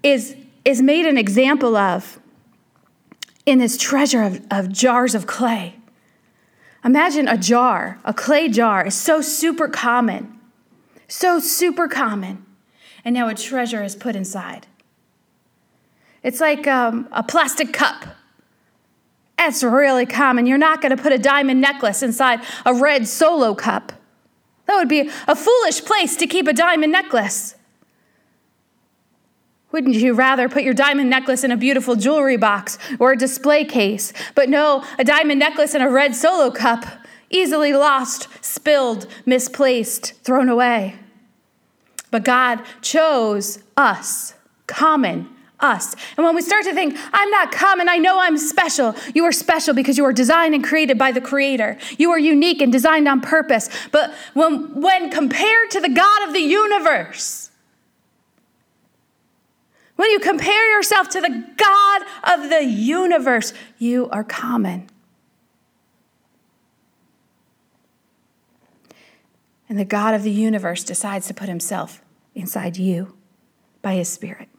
Is, 0.01 0.35
is 0.63 0.81
made 0.81 1.05
an 1.05 1.17
example 1.17 1.75
of 1.75 2.19
in 3.45 3.59
this 3.59 3.77
treasure 3.77 4.23
of, 4.23 4.45
of 4.49 4.71
jars 4.71 5.13
of 5.13 5.27
clay. 5.27 5.75
Imagine 6.85 7.27
a 7.27 7.37
jar, 7.37 7.99
a 8.05 8.13
clay 8.13 8.47
jar, 8.47 8.85
is 8.85 8.95
so 8.95 9.21
super 9.21 9.67
common, 9.67 10.39
so 11.07 11.39
super 11.39 11.87
common. 11.87 12.45
And 13.03 13.13
now 13.13 13.27
a 13.27 13.35
treasure 13.35 13.83
is 13.83 13.95
put 13.95 14.15
inside. 14.15 14.67
It's 16.23 16.39
like 16.39 16.65
um, 16.67 17.07
a 17.11 17.23
plastic 17.23 17.73
cup 17.73 18.05
that's 19.41 19.63
really 19.63 20.05
common. 20.05 20.45
You're 20.45 20.59
not 20.59 20.81
going 20.81 20.95
to 20.95 21.01
put 21.01 21.11
a 21.11 21.17
diamond 21.17 21.59
necklace 21.61 22.03
inside 22.03 22.41
a 22.63 22.75
red 22.75 23.07
solo 23.07 23.55
cup. 23.55 23.91
That 24.67 24.75
would 24.75 24.87
be 24.87 25.09
a 25.27 25.35
foolish 25.35 25.83
place 25.83 26.15
to 26.17 26.27
keep 26.27 26.47
a 26.47 26.53
diamond 26.53 26.91
necklace. 26.91 27.55
Wouldn't 29.71 29.95
you 29.95 30.13
rather 30.13 30.47
put 30.47 30.61
your 30.61 30.75
diamond 30.75 31.09
necklace 31.09 31.43
in 31.43 31.51
a 31.51 31.57
beautiful 31.57 31.95
jewelry 31.95 32.37
box 32.37 32.77
or 32.99 33.13
a 33.13 33.17
display 33.17 33.65
case? 33.65 34.13
But 34.35 34.47
no, 34.47 34.85
a 34.99 35.03
diamond 35.03 35.39
necklace 35.39 35.73
in 35.73 35.81
a 35.81 35.89
red 35.89 36.13
solo 36.13 36.51
cup, 36.51 36.85
easily 37.31 37.73
lost, 37.73 38.27
spilled, 38.45 39.07
misplaced, 39.25 40.13
thrown 40.23 40.49
away. 40.49 40.97
But 42.11 42.23
God 42.23 42.61
chose 42.81 43.57
us, 43.75 44.35
common, 44.67 45.27
us. 45.61 45.95
And 46.17 46.25
when 46.25 46.35
we 46.35 46.41
start 46.41 46.63
to 46.65 46.73
think, 46.73 46.97
I'm 47.13 47.29
not 47.29 47.51
common, 47.51 47.87
I 47.89 47.97
know 47.97 48.19
I'm 48.19 48.37
special, 48.37 48.95
you 49.13 49.23
are 49.25 49.31
special 49.31 49.73
because 49.73 49.97
you 49.97 50.05
are 50.05 50.13
designed 50.13 50.55
and 50.55 50.63
created 50.63 50.97
by 50.97 51.11
the 51.11 51.21
Creator. 51.21 51.77
You 51.97 52.11
are 52.11 52.19
unique 52.19 52.61
and 52.61 52.71
designed 52.71 53.07
on 53.07 53.21
purpose. 53.21 53.69
But 53.91 54.13
when, 54.33 54.79
when 54.81 55.11
compared 55.11 55.71
to 55.71 55.79
the 55.79 55.89
God 55.89 56.27
of 56.27 56.33
the 56.33 56.41
universe, 56.41 57.51
when 59.95 60.09
you 60.09 60.19
compare 60.19 60.77
yourself 60.77 61.09
to 61.09 61.21
the 61.21 61.45
God 61.57 62.01
of 62.23 62.49
the 62.49 62.63
universe, 62.63 63.53
you 63.77 64.09
are 64.09 64.23
common. 64.23 64.87
And 69.69 69.79
the 69.79 69.85
God 69.85 70.13
of 70.13 70.23
the 70.23 70.31
universe 70.31 70.83
decides 70.83 71.27
to 71.27 71.33
put 71.33 71.47
himself 71.47 72.01
inside 72.35 72.77
you 72.77 73.15
by 73.81 73.93
his 73.93 74.09
Spirit. 74.09 74.49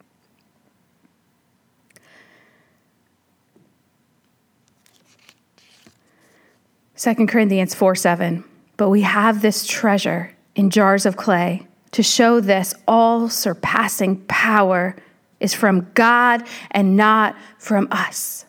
Second 7.03 7.27
Corinthians 7.27 7.75
4 7.75 7.97
7. 7.97 8.45
But 8.77 8.89
we 8.89 9.01
have 9.01 9.43
this 9.43 9.67
treasure 9.67 10.31
in 10.55 10.71
jars 10.71 11.05
of 11.05 11.17
clay 11.17 11.67
to 11.91 12.01
show 12.01 12.39
this 12.39 12.75
all 12.87 13.29
surpassing 13.29 14.19
power 14.29 14.95
is 15.41 15.53
from 15.53 15.91
God 15.95 16.47
and 16.71 16.97
not 16.97 17.35
from 17.59 17.89
us. 17.91 18.45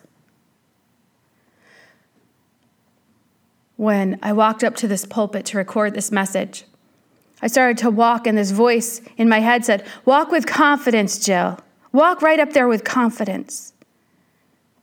When 3.74 4.20
I 4.22 4.32
walked 4.32 4.62
up 4.62 4.76
to 4.76 4.86
this 4.86 5.04
pulpit 5.04 5.46
to 5.46 5.58
record 5.58 5.94
this 5.94 6.12
message, 6.12 6.62
I 7.42 7.48
started 7.48 7.78
to 7.78 7.90
walk, 7.90 8.24
and 8.24 8.38
this 8.38 8.52
voice 8.52 9.00
in 9.16 9.28
my 9.28 9.40
head 9.40 9.64
said, 9.64 9.84
Walk 10.04 10.30
with 10.30 10.46
confidence, 10.46 11.18
Jill. 11.18 11.58
Walk 11.90 12.22
right 12.22 12.38
up 12.38 12.52
there 12.52 12.68
with 12.68 12.84
confidence. 12.84 13.72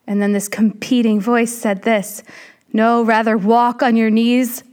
And 0.05 0.21
then 0.21 0.33
this 0.33 0.49
competing 0.49 1.21
voice 1.21 1.53
said 1.53 1.83
this 1.83 2.21
No, 2.73 3.03
rather 3.03 3.37
walk 3.37 3.83
on 3.83 3.95
your 3.95 4.09
knees 4.09 4.63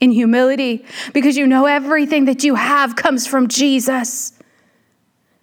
in 0.00 0.10
humility 0.10 0.84
because 1.12 1.36
you 1.36 1.46
know 1.46 1.66
everything 1.66 2.24
that 2.24 2.44
you 2.44 2.54
have 2.54 2.96
comes 2.96 3.26
from 3.26 3.48
Jesus. 3.48 4.32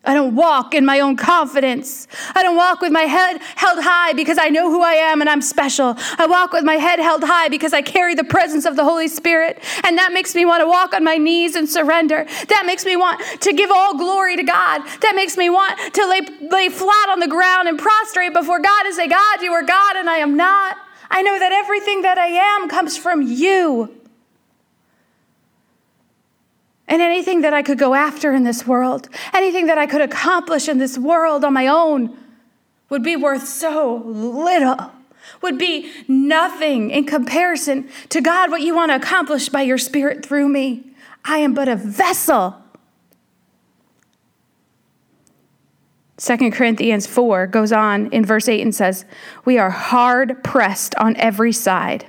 I 0.08 0.14
don't 0.14 0.36
walk 0.36 0.74
in 0.74 0.86
my 0.86 1.02
own 1.02 1.18
confidence. 1.18 2.08
I 2.34 2.42
don't 2.42 2.56
walk 2.56 2.80
with 2.80 2.94
my 2.94 3.02
head 3.02 3.42
held 3.56 3.84
high 3.84 4.14
because 4.14 4.38
I 4.40 4.48
know 4.48 4.72
who 4.72 4.82
I 4.82 4.94
am 4.94 5.20
and 5.20 5.30
I'm 5.30 5.42
special. 5.42 5.96
I 6.18 6.26
walk 6.28 6.54
with 6.54 6.64
my 6.64 6.76
head 6.76 7.00
held 7.00 7.26
high 7.26 7.50
because 7.50 7.74
I 7.74 7.82
carry 7.82 8.16
the 8.16 8.24
presence 8.24 8.64
of 8.66 8.78
the 8.78 8.86
Holy 8.86 9.10
Spirit. 9.10 9.62
And 9.84 9.98
that 9.98 10.14
makes 10.14 10.34
me 10.34 10.46
want 10.46 10.62
to 10.62 10.68
walk 10.68 10.94
on 10.94 11.04
my 11.04 11.18
knees 11.18 11.58
and 11.58 11.68
surrender. 11.68 12.26
That 12.48 12.64
makes 12.66 12.86
me 12.86 12.96
want 12.96 13.22
to 13.42 13.52
give 13.52 13.70
all 13.70 13.98
glory 13.98 14.38
to 14.38 14.44
God. 14.44 14.82
That 15.02 15.14
makes 15.14 15.36
me 15.36 15.50
want 15.50 15.78
to 15.94 16.08
lay, 16.08 16.22
lay 16.50 16.70
flat 16.70 17.10
on 17.10 17.20
the 17.20 17.28
ground 17.28 17.68
and 17.68 17.78
prostrate 17.78 18.32
before 18.32 18.60
God 18.60 18.86
and 18.86 18.96
say, 18.96 19.10
God, 19.10 19.42
you 19.42 19.52
are 19.52 19.64
God 19.64 19.98
and 19.98 20.10
I 20.10 20.20
am 20.20 20.38
not. 20.38 20.78
I 21.10 21.22
know 21.22 21.38
that 21.40 21.52
everything 21.52 22.02
that 22.02 22.18
I 22.18 22.28
am 22.28 22.70
comes 22.70 22.98
from 22.98 23.22
you. 23.22 23.94
And 26.88 27.02
anything 27.02 27.42
that 27.42 27.54
I 27.54 27.64
could 27.64 27.78
go 27.78 27.94
after 27.94 28.34
in 28.34 28.44
this 28.44 28.66
world, 28.66 29.10
anything 29.34 29.66
that 29.68 29.78
I 29.78 29.88
could 29.88 30.02
accomplish 30.02 30.70
in 30.70 30.78
this 30.78 30.98
world 30.98 31.44
on 31.44 31.54
my 31.54 31.68
own, 31.68 32.18
would 32.90 33.04
be 33.04 33.16
worth 33.16 33.48
so 33.48 34.04
little, 34.06 34.92
would 35.42 35.58
be 35.58 35.92
nothing 36.08 36.90
in 36.90 37.06
comparison 37.06 37.90
to 38.10 38.22
God, 38.22 38.50
what 38.50 38.62
you 38.62 38.74
want 38.74 38.92
to 38.92 38.96
accomplish 38.96 39.50
by 39.50 39.62
your 39.64 39.78
Spirit 39.78 40.26
through 40.26 40.48
me. 40.48 40.84
I 41.26 41.40
am 41.40 41.54
but 41.54 41.68
a 41.68 41.76
vessel. 41.76 42.56
2 46.18 46.52
Corinthians 46.52 47.06
4 47.06 47.48
goes 47.48 47.72
on 47.72 48.08
in 48.08 48.26
verse 48.26 48.50
8 48.50 48.62
and 48.62 48.74
says, 48.74 49.06
We 49.46 49.58
are 49.60 49.70
hard 49.70 50.44
pressed 50.44 50.96
on 50.96 51.16
every 51.18 51.52
side, 51.52 52.06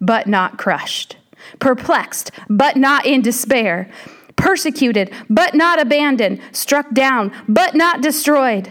but 0.00 0.26
not 0.26 0.58
crushed. 0.58 1.16
Perplexed, 1.60 2.32
but 2.48 2.76
not 2.76 3.06
in 3.06 3.22
despair, 3.22 3.88
persecuted, 4.36 5.12
but 5.30 5.54
not 5.54 5.80
abandoned, 5.80 6.40
struck 6.52 6.92
down, 6.92 7.32
but 7.46 7.74
not 7.74 8.00
destroyed. 8.00 8.70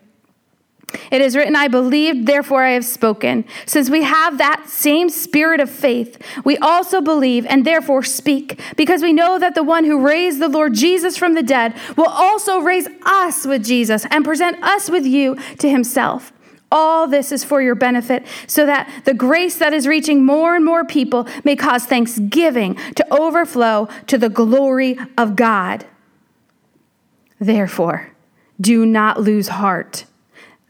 It 1.11 1.21
is 1.21 1.35
written, 1.35 1.55
I 1.55 1.67
believed, 1.67 2.25
therefore 2.25 2.63
I 2.63 2.71
have 2.71 2.85
spoken. 2.85 3.45
Since 3.65 3.89
we 3.89 4.03
have 4.03 4.37
that 4.37 4.67
same 4.67 5.09
spirit 5.09 5.59
of 5.59 5.69
faith, 5.69 6.21
we 6.43 6.57
also 6.57 7.01
believe 7.01 7.45
and 7.45 7.65
therefore 7.65 8.03
speak, 8.03 8.59
because 8.75 9.01
we 9.01 9.13
know 9.13 9.39
that 9.39 9.55
the 9.55 9.63
one 9.63 9.83
who 9.83 10.05
raised 10.05 10.39
the 10.39 10.49
Lord 10.49 10.73
Jesus 10.73 11.17
from 11.17 11.33
the 11.33 11.43
dead 11.43 11.73
will 11.97 12.09
also 12.09 12.59
raise 12.59 12.87
us 13.05 13.45
with 13.45 13.65
Jesus 13.65 14.05
and 14.11 14.25
present 14.25 14.61
us 14.63 14.89
with 14.89 15.05
you 15.05 15.37
to 15.59 15.69
himself. 15.69 16.33
All 16.73 17.05
this 17.05 17.33
is 17.33 17.43
for 17.43 17.61
your 17.61 17.75
benefit, 17.75 18.25
so 18.47 18.65
that 18.65 19.03
the 19.03 19.13
grace 19.13 19.57
that 19.57 19.73
is 19.73 19.87
reaching 19.87 20.25
more 20.25 20.55
and 20.55 20.63
more 20.63 20.85
people 20.85 21.27
may 21.43 21.55
cause 21.57 21.85
thanksgiving 21.85 22.75
to 22.95 23.13
overflow 23.13 23.89
to 24.07 24.17
the 24.17 24.29
glory 24.29 24.97
of 25.17 25.35
God. 25.35 25.85
Therefore, 27.39 28.11
do 28.59 28.85
not 28.85 29.19
lose 29.19 29.49
heart. 29.49 30.05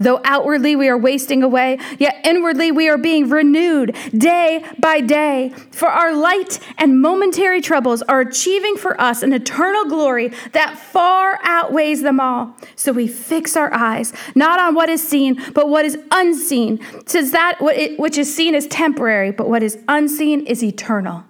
Though 0.01 0.19
outwardly 0.23 0.75
we 0.75 0.89
are 0.89 0.97
wasting 0.97 1.43
away, 1.43 1.77
yet 1.99 2.19
inwardly 2.25 2.71
we 2.71 2.89
are 2.89 2.97
being 2.97 3.29
renewed 3.29 3.95
day 4.17 4.65
by 4.79 4.99
day. 4.99 5.53
For 5.71 5.87
our 5.87 6.13
light 6.13 6.59
and 6.77 6.99
momentary 6.99 7.61
troubles 7.61 8.01
are 8.03 8.19
achieving 8.19 8.77
for 8.77 8.99
us 8.99 9.21
an 9.21 9.31
eternal 9.31 9.85
glory 9.85 10.33
that 10.53 10.77
far 10.77 11.39
outweighs 11.43 12.01
them 12.01 12.19
all. 12.19 12.57
So 12.75 12.91
we 12.91 13.07
fix 13.07 13.55
our 13.55 13.71
eyes 13.73 14.11
not 14.35 14.59
on 14.59 14.73
what 14.73 14.89
is 14.89 15.07
seen, 15.07 15.39
but 15.53 15.69
what 15.69 15.85
is 15.85 15.97
unseen, 16.09 16.79
since 17.05 17.31
that 17.31 17.59
which 17.61 18.17
is 18.17 18.33
seen 18.35 18.55
is 18.55 18.67
temporary, 18.67 19.31
but 19.31 19.47
what 19.47 19.61
is 19.61 19.77
unseen 19.87 20.45
is 20.47 20.63
eternal. 20.63 21.25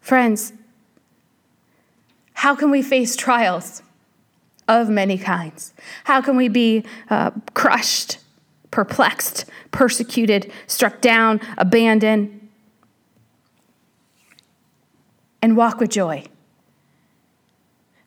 Friends, 0.00 0.52
how 2.34 2.54
can 2.54 2.70
we 2.70 2.80
face 2.80 3.16
trials? 3.16 3.82
Of 4.68 4.88
many 4.88 5.18
kinds? 5.18 5.72
How 6.04 6.20
can 6.20 6.36
we 6.36 6.48
be 6.48 6.84
uh, 7.10 7.30
crushed, 7.54 8.18
perplexed, 8.70 9.44
persecuted, 9.70 10.52
struck 10.66 11.00
down, 11.00 11.40
abandoned, 11.56 12.48
and 15.40 15.56
walk 15.56 15.80
with 15.80 15.90
joy? 15.90 16.24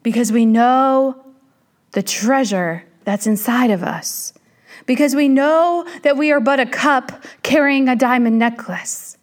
Because 0.04 0.32
we 0.32 0.46
know 0.46 1.24
the 1.92 2.04
treasure 2.04 2.84
that's 3.04 3.28
inside 3.28 3.72
of 3.72 3.84
us. 3.84 4.34
Because 4.86 5.16
we 5.16 5.28
know 5.28 5.88
that 6.04 6.18
we 6.18 6.32
are 6.32 6.39
but 6.39 6.60
a 6.60 6.66
cup 6.66 7.24
carrying 7.44 7.88
a 7.88 7.96
diamond 7.96 8.39
necklace. 8.39 9.18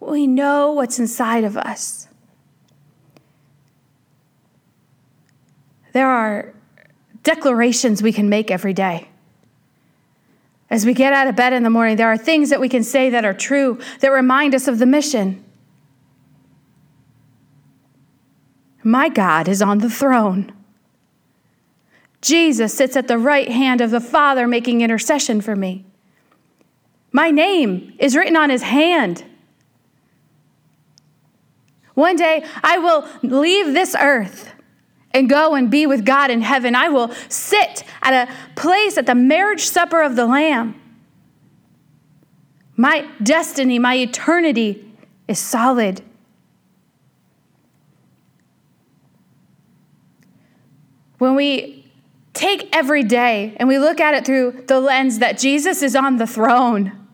We 0.00 0.26
know 0.26 0.72
what's 0.72 0.98
inside 0.98 1.44
of 1.44 1.56
us. 1.56 2.08
There 5.92 6.08
are 6.08 6.52
declarations 7.22 8.02
we 8.02 8.12
can 8.12 8.28
make 8.28 8.50
every 8.50 8.72
day. 8.72 9.08
As 10.70 10.86
we 10.86 10.94
get 10.94 11.12
out 11.12 11.26
of 11.26 11.36
bed 11.36 11.52
in 11.52 11.62
the 11.62 11.70
morning, 11.70 11.96
there 11.96 12.10
are 12.10 12.16
things 12.16 12.48
that 12.50 12.60
we 12.60 12.68
can 12.68 12.82
say 12.82 13.10
that 13.10 13.24
are 13.24 13.34
true, 13.34 13.78
that 14.00 14.08
remind 14.08 14.54
us 14.54 14.66
of 14.66 14.78
the 14.78 14.86
mission. 14.86 15.44
My 18.82 19.08
God 19.08 19.48
is 19.48 19.60
on 19.60 19.78
the 19.78 19.90
throne. 19.90 20.52
Jesus 22.22 22.72
sits 22.72 22.96
at 22.96 23.06
the 23.06 23.18
right 23.18 23.50
hand 23.50 23.80
of 23.80 23.90
the 23.90 24.00
Father 24.00 24.48
making 24.48 24.80
intercession 24.80 25.40
for 25.40 25.54
me. 25.54 25.84
My 27.12 27.30
name 27.30 27.94
is 27.98 28.16
written 28.16 28.36
on 28.36 28.48
his 28.48 28.62
hand. 28.62 29.24
One 31.94 32.16
day 32.16 32.44
I 32.64 32.78
will 32.78 33.06
leave 33.22 33.74
this 33.74 33.94
earth 33.94 34.51
and 35.14 35.28
go 35.28 35.54
and 35.54 35.70
be 35.70 35.86
with 35.86 36.04
God 36.04 36.30
in 36.30 36.42
heaven. 36.42 36.74
I 36.74 36.88
will 36.88 37.12
sit 37.28 37.84
at 38.02 38.28
a 38.28 38.32
place 38.54 38.96
at 38.96 39.06
the 39.06 39.14
marriage 39.14 39.64
supper 39.64 40.02
of 40.02 40.16
the 40.16 40.26
Lamb. 40.26 40.80
My 42.76 43.08
destiny, 43.22 43.78
my 43.78 43.96
eternity 43.96 44.90
is 45.28 45.38
solid. 45.38 46.02
When 51.18 51.36
we 51.36 51.86
take 52.32 52.74
every 52.74 53.04
day 53.04 53.54
and 53.58 53.68
we 53.68 53.78
look 53.78 54.00
at 54.00 54.14
it 54.14 54.24
through 54.24 54.64
the 54.66 54.80
lens 54.80 55.20
that 55.20 55.38
Jesus 55.38 55.82
is 55.82 55.94
on 55.94 56.16
the 56.16 56.26
throne, 56.26 57.06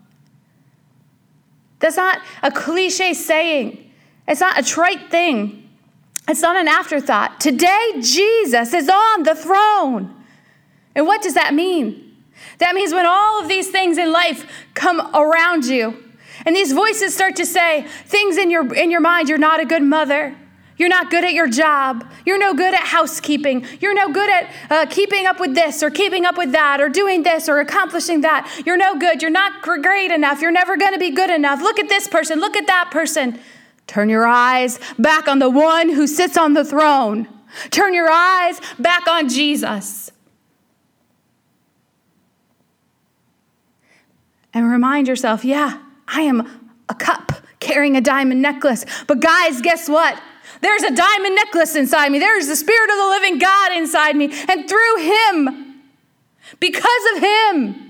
that's 1.81 1.97
not 1.97 2.21
a 2.43 2.51
cliche 2.51 3.13
saying, 3.13 3.91
it's 4.27 4.41
not 4.41 4.59
a 4.59 4.63
trite 4.63 5.11
thing 5.11 5.68
it's 6.29 6.43
not 6.43 6.57
an 6.57 6.69
afterthought. 6.69 7.41
Today, 7.41 7.95
Jesus 8.01 8.75
is 8.75 8.89
on 8.89 9.23
the 9.23 9.35
throne. 9.35 10.15
And 10.95 11.07
what 11.07 11.23
does 11.23 11.35
that 11.35 11.55
mean? 11.55 12.17
That 12.59 12.75
means 12.75 12.93
when 12.93 13.07
all 13.07 13.41
of 13.41 13.49
these 13.49 13.71
things 13.71 13.99
in 13.99 14.13
life 14.13 14.51
come 14.75 15.15
around 15.15 15.65
you, 15.65 16.05
and 16.45 16.55
these 16.55 16.73
voices 16.73 17.15
start 17.15 17.37
to 17.37 17.47
say 17.47 17.87
things 18.07 18.37
in 18.37 18.51
your, 18.51 18.75
in 18.75 18.91
your 18.91 19.01
mind 19.01 19.29
you're 19.29 19.39
not 19.39 19.61
a 19.61 19.65
good 19.65 19.83
mother. 19.83 20.37
You're 20.77 20.89
not 20.89 21.11
good 21.11 21.25
at 21.25 21.35
your 21.35 21.49
job. 21.49 22.09
You're 22.25 22.39
no 22.39 22.55
good 22.55 22.73
at 22.73 22.81
housekeeping. 22.81 23.67
You're 23.81 23.95
no 23.95 24.13
good 24.13 24.31
at 24.31 24.55
uh, 24.71 24.87
keeping 24.87 25.27
up 25.27 25.41
with 25.41 25.57
this 25.57 25.83
or 25.83 25.91
keeping 25.91 26.25
up 26.25 26.39
with 26.39 26.53
that 26.53 26.81
or 26.81 26.89
doing 26.89 27.25
this 27.25 27.49
or 27.49 27.59
accomplishing 27.59 28.21
that. 28.21 28.63
You're 28.65 28.77
no 28.77 28.97
good. 28.97 29.21
You're 29.21 29.33
not 29.33 29.61
great 29.63 30.13
enough. 30.13 30.41
You're 30.41 30.53
never 30.53 30.77
going 30.77 30.93
to 30.93 30.99
be 30.99 31.11
good 31.11 31.31
enough. 31.31 31.61
Look 31.61 31.81
at 31.81 31.89
this 31.89 32.07
person. 32.07 32.39
Look 32.39 32.57
at 32.57 32.69
that 32.69 32.91
person. 32.93 33.41
Turn 33.89 34.11
your 34.11 34.27
eyes 34.27 34.79
back 34.99 35.27
on 35.27 35.41
the 35.41 35.51
one 35.51 35.89
who 35.89 36.07
sits 36.07 36.37
on 36.37 36.53
the 36.53 36.65
throne. 36.65 37.27
Turn 37.71 37.95
your 37.95 38.11
eyes 38.11 38.61
back 38.79 39.09
on 39.09 39.29
Jesus. 39.29 40.13
And 44.53 44.71
remind 44.71 45.09
yourself, 45.09 45.45
yeah, 45.45 45.81
I 46.07 46.21
am 46.21 46.71
a 46.89 46.95
cup 46.95 47.33
carrying 47.61 47.97
a 47.97 48.01
diamond 48.01 48.43
necklace. 48.43 48.85
But 49.07 49.21
guys, 49.21 49.61
guess 49.63 49.89
what? 49.89 50.21
There's 50.61 50.83
a 50.83 50.95
diamond 50.95 51.35
necklace 51.35 51.75
inside 51.75 52.13
me. 52.13 52.19
There's 52.19 52.47
the 52.47 52.57
Spirit 52.57 52.91
of 52.91 52.97
the 52.97 53.07
living 53.07 53.39
God 53.39 53.73
inside 53.73 54.17
me. 54.17 54.27
And 54.49 54.69
through 54.69 54.97
Him, 54.99 55.81
because 56.61 57.17
of 57.17 57.23
Him, 57.23 57.88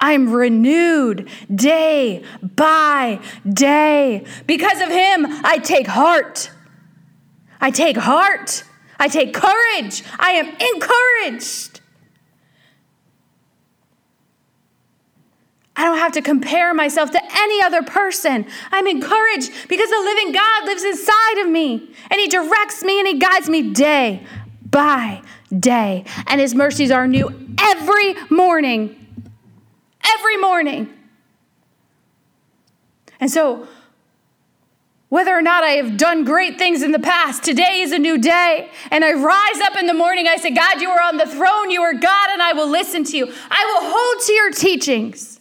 I'm 0.00 0.32
renewed 0.32 1.28
day 1.54 2.24
by 2.42 3.20
day. 3.48 4.24
Because 4.46 4.80
of 4.80 4.88
Him, 4.88 5.26
I 5.44 5.58
take 5.58 5.86
heart. 5.86 6.50
I 7.60 7.70
take 7.70 7.96
heart. 7.96 8.64
I 8.98 9.08
take 9.08 9.34
courage. 9.34 10.02
I 10.18 10.32
am 10.32 10.46
encouraged. 10.74 11.80
I 15.76 15.84
don't 15.84 15.98
have 15.98 16.12
to 16.12 16.22
compare 16.22 16.74
myself 16.74 17.10
to 17.12 17.20
any 17.22 17.62
other 17.62 17.82
person. 17.82 18.44
I'm 18.70 18.86
encouraged 18.86 19.50
because 19.68 19.88
the 19.88 19.98
living 19.98 20.32
God 20.32 20.66
lives 20.66 20.84
inside 20.84 21.38
of 21.38 21.48
me 21.48 21.94
and 22.10 22.20
He 22.20 22.28
directs 22.28 22.82
me 22.84 22.98
and 22.98 23.08
He 23.08 23.18
guides 23.18 23.48
me 23.48 23.72
day 23.72 24.26
by 24.68 25.22
day. 25.58 26.04
And 26.26 26.38
His 26.38 26.54
mercies 26.54 26.90
are 26.90 27.06
new 27.06 27.30
every 27.58 28.14
morning. 28.28 28.99
Every 30.18 30.36
morning. 30.36 30.92
And 33.18 33.30
so, 33.30 33.68
whether 35.08 35.36
or 35.36 35.42
not 35.42 35.64
I 35.64 35.70
have 35.72 35.96
done 35.96 36.24
great 36.24 36.56
things 36.56 36.82
in 36.82 36.92
the 36.92 36.98
past, 36.98 37.42
today 37.42 37.80
is 37.80 37.92
a 37.92 37.98
new 37.98 38.16
day. 38.16 38.70
And 38.90 39.04
I 39.04 39.12
rise 39.12 39.60
up 39.64 39.76
in 39.76 39.86
the 39.86 39.94
morning. 39.94 40.26
I 40.28 40.36
say, 40.36 40.50
God, 40.52 40.80
you 40.80 40.88
are 40.90 41.02
on 41.02 41.16
the 41.16 41.26
throne. 41.26 41.70
You 41.70 41.82
are 41.82 41.94
God, 41.94 42.30
and 42.30 42.40
I 42.40 42.52
will 42.52 42.68
listen 42.68 43.04
to 43.04 43.16
you. 43.16 43.26
I 43.50 43.64
will 43.64 43.90
hold 43.90 44.26
to 44.26 44.32
your 44.32 44.50
teachings 44.52 45.40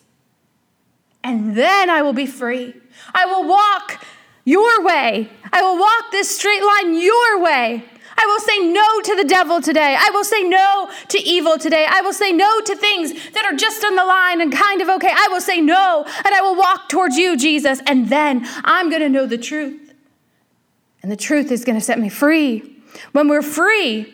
and 1.24 1.56
then 1.56 1.90
I 1.90 2.02
will 2.02 2.14
be 2.14 2.26
free. 2.26 2.74
I 3.14 3.26
will 3.26 3.48
walk 3.48 4.04
your 4.46 4.84
way. 4.84 5.30
I 5.52 5.62
will 5.62 5.78
walk 5.78 6.12
this 6.12 6.36
straight 6.36 6.64
line 6.64 7.00
your 7.00 7.42
way. 7.42 7.84
I 8.22 8.26
will 8.26 8.40
say 8.42 8.60
no 8.60 9.02
to 9.02 9.16
the 9.16 9.24
devil 9.24 9.62
today. 9.62 9.96
I 9.98 10.10
will 10.10 10.26
say 10.26 10.44
no 10.44 10.92
to 11.08 11.20
evil 11.20 11.58
today. 11.58 11.86
I 11.90 12.02
will 12.02 12.12
say 12.12 12.34
no 12.34 12.60
to 12.60 12.76
things 12.76 13.14
that 13.32 13.46
are 13.46 13.56
just 13.56 13.82
on 13.86 13.96
the 13.96 14.04
line 14.04 14.42
and 14.42 14.52
kind 14.52 14.82
of 14.82 14.90
okay. 14.90 15.10
I 15.10 15.30
will 15.32 15.40
say 15.40 15.62
no 15.62 16.04
and 16.06 16.36
I 16.36 16.42
will 16.42 16.58
walk 16.58 16.90
towards 16.90 17.16
you, 17.16 17.38
Jesus. 17.38 17.80
And 17.88 18.10
then 18.10 18.46
I'm 18.66 18.90
going 18.90 19.02
to 19.02 19.08
know 19.08 19.26
the 19.26 19.38
truth. 19.38 19.94
And 21.02 21.10
the 21.10 21.16
truth 21.16 21.50
is 21.50 21.64
going 21.64 21.80
to 21.80 21.84
set 21.84 21.98
me 21.98 22.10
free. 22.10 22.76
When 23.14 23.30
we're 23.30 23.42
free, 23.42 24.14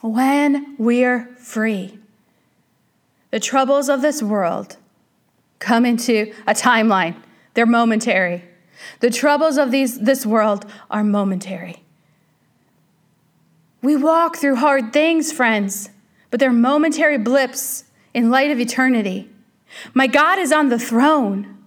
when 0.00 0.74
we're 0.76 1.36
free, 1.36 2.00
the 3.30 3.38
troubles 3.38 3.88
of 3.88 4.02
this 4.02 4.24
world 4.24 4.76
come 5.60 5.86
into 5.86 6.34
a 6.48 6.52
timeline. 6.52 7.14
They're 7.54 7.64
momentary. 7.64 8.42
The 8.98 9.10
troubles 9.10 9.56
of 9.56 9.70
these, 9.70 10.00
this 10.00 10.26
world 10.26 10.66
are 10.90 11.04
momentary. 11.04 11.85
We 13.82 13.96
walk 13.96 14.36
through 14.36 14.56
hard 14.56 14.92
things, 14.92 15.32
friends, 15.32 15.90
but 16.30 16.40
they're 16.40 16.52
momentary 16.52 17.18
blips 17.18 17.84
in 18.14 18.30
light 18.30 18.50
of 18.50 18.58
eternity. 18.58 19.30
My 19.94 20.06
God 20.06 20.38
is 20.38 20.52
on 20.52 20.68
the 20.68 20.78
throne. 20.78 21.58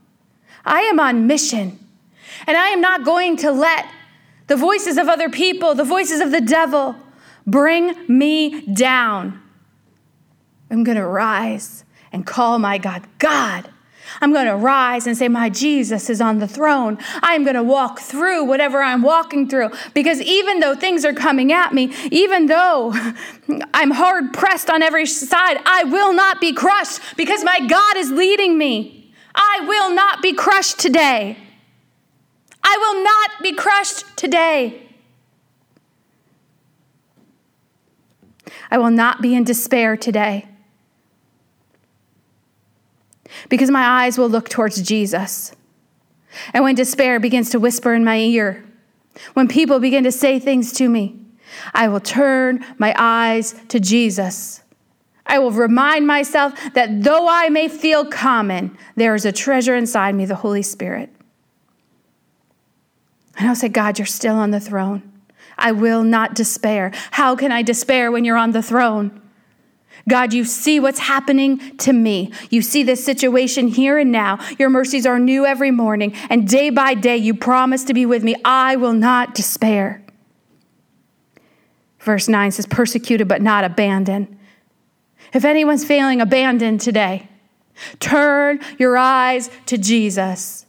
I 0.65 0.81
am 0.81 0.99
on 0.99 1.27
mission. 1.27 1.79
And 2.47 2.57
I 2.57 2.69
am 2.69 2.81
not 2.81 3.05
going 3.05 3.37
to 3.37 3.51
let 3.51 3.85
the 4.47 4.55
voices 4.55 4.97
of 4.97 5.07
other 5.07 5.29
people, 5.29 5.75
the 5.75 5.83
voices 5.83 6.21
of 6.21 6.31
the 6.31 6.41
devil, 6.41 6.95
bring 7.45 7.95
me 8.07 8.61
down. 8.61 9.41
I'm 10.71 10.83
going 10.83 10.97
to 10.97 11.05
rise 11.05 11.85
and 12.11 12.25
call 12.25 12.59
my 12.59 12.77
God 12.77 13.07
God. 13.19 13.69
I'm 14.21 14.33
going 14.33 14.47
to 14.47 14.55
rise 14.55 15.07
and 15.07 15.17
say, 15.17 15.27
My 15.27 15.49
Jesus 15.49 16.09
is 16.09 16.21
on 16.21 16.39
the 16.39 16.47
throne. 16.47 16.97
I'm 17.21 17.43
going 17.43 17.55
to 17.55 17.63
walk 17.63 17.99
through 17.99 18.45
whatever 18.45 18.81
I'm 18.81 19.01
walking 19.01 19.47
through 19.47 19.71
because 19.93 20.21
even 20.21 20.59
though 20.59 20.75
things 20.75 21.05
are 21.05 21.13
coming 21.13 21.51
at 21.51 21.73
me, 21.73 21.93
even 22.11 22.47
though 22.47 22.93
I'm 23.73 23.91
hard 23.91 24.33
pressed 24.33 24.69
on 24.69 24.81
every 24.81 25.05
side, 25.05 25.59
I 25.65 25.83
will 25.85 26.13
not 26.13 26.41
be 26.41 26.53
crushed 26.53 27.01
because 27.17 27.43
my 27.43 27.59
God 27.67 27.97
is 27.97 28.11
leading 28.11 28.57
me. 28.57 29.13
I 29.35 29.65
will 29.67 29.93
not 29.93 30.21
be 30.21 30.33
crushed 30.33 30.79
today. 30.79 31.37
I 32.63 32.77
will 32.77 33.03
not 33.03 33.43
be 33.43 33.53
crushed 33.53 34.17
today. 34.17 34.87
I 38.71 38.77
will 38.77 38.91
not 38.91 39.21
be 39.21 39.35
in 39.35 39.43
despair 39.43 39.95
today 39.97 40.45
because 43.49 43.69
my 43.69 44.03
eyes 44.03 44.17
will 44.17 44.29
look 44.29 44.49
towards 44.49 44.81
Jesus. 44.81 45.53
And 46.53 46.63
when 46.63 46.75
despair 46.75 47.19
begins 47.19 47.49
to 47.51 47.59
whisper 47.59 47.93
in 47.93 48.03
my 48.03 48.17
ear, 48.17 48.63
when 49.33 49.47
people 49.47 49.79
begin 49.79 50.03
to 50.03 50.11
say 50.11 50.39
things 50.39 50.71
to 50.73 50.89
me, 50.89 51.17
I 51.73 51.87
will 51.87 51.99
turn 51.99 52.65
my 52.77 52.93
eyes 52.97 53.55
to 53.69 53.79
Jesus. 53.79 54.61
I 55.25 55.39
will 55.39 55.51
remind 55.51 56.07
myself 56.07 56.53
that 56.73 57.03
though 57.03 57.27
I 57.29 57.49
may 57.49 57.67
feel 57.67 58.05
common, 58.05 58.77
there 58.95 59.15
is 59.15 59.25
a 59.25 59.31
treasure 59.31 59.75
inside 59.75 60.15
me, 60.15 60.25
the 60.25 60.35
Holy 60.35 60.63
Spirit. 60.63 61.09
And 63.37 63.47
I'll 63.47 63.55
say, 63.55 63.69
God, 63.69 63.99
you're 63.99 64.05
still 64.05 64.35
on 64.35 64.51
the 64.51 64.59
throne. 64.59 65.03
I 65.57 65.71
will 65.71 66.03
not 66.03 66.35
despair. 66.35 66.91
How 67.11 67.35
can 67.35 67.51
I 67.51 67.61
despair 67.61 68.11
when 68.11 68.25
you're 68.25 68.37
on 68.37 68.51
the 68.51 68.63
throne? 68.63 69.21
God, 70.09 70.33
you 70.33 70.43
see 70.43 70.79
what's 70.79 70.99
happening 70.99 71.77
to 71.77 71.93
me. 71.93 72.33
You 72.49 72.61
see 72.61 72.83
this 72.83 73.03
situation 73.03 73.69
here 73.69 73.97
and 73.97 74.11
now. 74.11 74.39
Your 74.57 74.69
mercies 74.69 75.05
are 75.05 75.19
new 75.19 75.45
every 75.45 75.71
morning, 75.71 76.13
and 76.29 76.47
day 76.47 76.69
by 76.69 76.93
day 76.95 77.17
you 77.17 77.33
promise 77.33 77.83
to 77.85 77.93
be 77.93 78.05
with 78.05 78.23
me. 78.23 78.35
I 78.43 78.75
will 78.75 78.93
not 78.93 79.33
despair. 79.33 80.03
Verse 81.99 82.27
9 82.27 82.51
says, 82.51 82.65
persecuted 82.65 83.27
but 83.27 83.41
not 83.41 83.63
abandoned. 83.63 84.37
If 85.33 85.45
anyone's 85.45 85.85
feeling 85.85 86.21
abandoned 86.21 86.81
today, 86.81 87.29
turn 87.99 88.59
your 88.77 88.97
eyes 88.97 89.49
to 89.67 89.77
Jesus. 89.77 90.65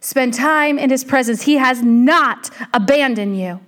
Spend 0.00 0.34
time 0.34 0.78
in 0.78 0.90
his 0.90 1.04
presence. 1.04 1.42
He 1.42 1.58
has 1.58 1.82
not 1.82 2.50
abandoned 2.74 3.38
you. 3.38 3.60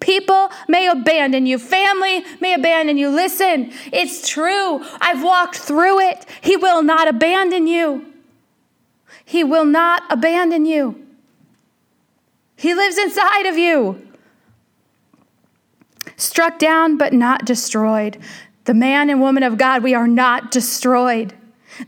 People 0.00 0.50
may 0.68 0.88
abandon 0.88 1.46
you. 1.46 1.58
Family 1.58 2.24
may 2.40 2.54
abandon 2.54 2.98
you. 2.98 3.08
Listen, 3.08 3.72
it's 3.92 4.28
true. 4.28 4.84
I've 5.00 5.22
walked 5.22 5.56
through 5.56 6.00
it. 6.00 6.26
He 6.42 6.56
will 6.56 6.82
not 6.82 7.08
abandon 7.08 7.66
you. 7.66 8.12
He 9.24 9.42
will 9.42 9.64
not 9.64 10.02
abandon 10.10 10.66
you. 10.66 11.02
He 12.56 12.74
lives 12.74 12.98
inside 12.98 13.46
of 13.46 13.58
you. 13.58 14.06
Struck 16.16 16.58
down, 16.58 16.96
but 16.96 17.12
not 17.12 17.44
destroyed. 17.44 18.18
The 18.64 18.74
man 18.74 19.10
and 19.10 19.20
woman 19.20 19.42
of 19.42 19.58
God, 19.58 19.82
we 19.82 19.94
are 19.94 20.08
not 20.08 20.50
destroyed. 20.50 21.34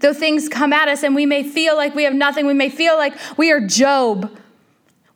Though 0.01 0.13
things 0.13 0.49
come 0.49 0.73
at 0.73 0.89
us 0.89 1.03
and 1.03 1.15
we 1.15 1.25
may 1.25 1.43
feel 1.43 1.77
like 1.77 1.95
we 1.95 2.05
have 2.05 2.15
nothing, 2.15 2.47
we 2.47 2.55
may 2.55 2.69
feel 2.69 2.97
like 2.97 3.15
we 3.39 3.51
are 3.51 3.61
Job 3.61 4.37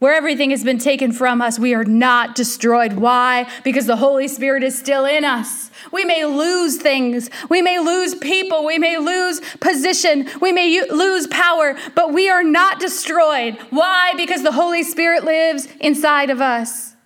where 0.02 0.14
everything 0.14 0.50
has 0.50 0.64
been 0.64 0.78
taken 0.78 1.12
from 1.12 1.40
us, 1.40 1.60
we 1.60 1.74
are 1.74 1.84
not 1.84 2.34
destroyed. 2.34 2.94
Why? 2.94 3.48
Because 3.62 3.86
the 3.86 3.94
Holy 3.94 4.26
Spirit 4.26 4.64
is 4.64 4.76
still 4.76 5.04
in 5.04 5.24
us. 5.24 5.70
We 5.92 6.04
may 6.04 6.24
lose 6.24 6.76
things. 6.78 7.30
We 7.48 7.62
may 7.62 7.78
lose 7.78 8.16
people. 8.16 8.64
We 8.64 8.80
may 8.80 8.98
lose 8.98 9.40
position. 9.60 10.28
We 10.40 10.50
may 10.50 10.82
lose 10.90 11.28
power, 11.28 11.78
but 11.94 12.12
we 12.12 12.28
are 12.28 12.42
not 12.42 12.80
destroyed. 12.80 13.56
Why? 13.70 14.12
Because 14.16 14.42
the 14.42 14.50
Holy 14.50 14.82
Spirit 14.82 15.22
lives 15.22 15.68
inside 15.78 16.30
of 16.30 16.40
us. 16.40 16.96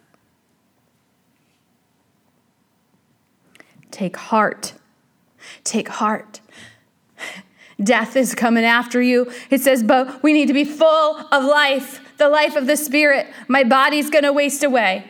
Take 3.91 4.17
heart. 4.17 4.73
Take 5.65 5.89
heart. 5.89 6.41
Death 7.79 8.17
is 8.17 8.35
coming 8.35 8.65
after 8.65 9.03
you. 9.03 9.31
It 9.51 9.61
says, 9.61 9.83
but 9.83 10.23
we 10.23 10.33
need 10.33 10.47
to 10.47 10.55
be 10.55 10.65
full 10.65 11.19
of 11.31 11.45
life, 11.45 12.01
the 12.19 12.29
life 12.29 12.57
of 12.57 12.67
the 12.67 12.77
Spirit. 12.77 13.27
My 13.49 13.65
body's 13.65 14.11
to 14.25 14.33
waste 14.33 14.63
away. 14.63 15.05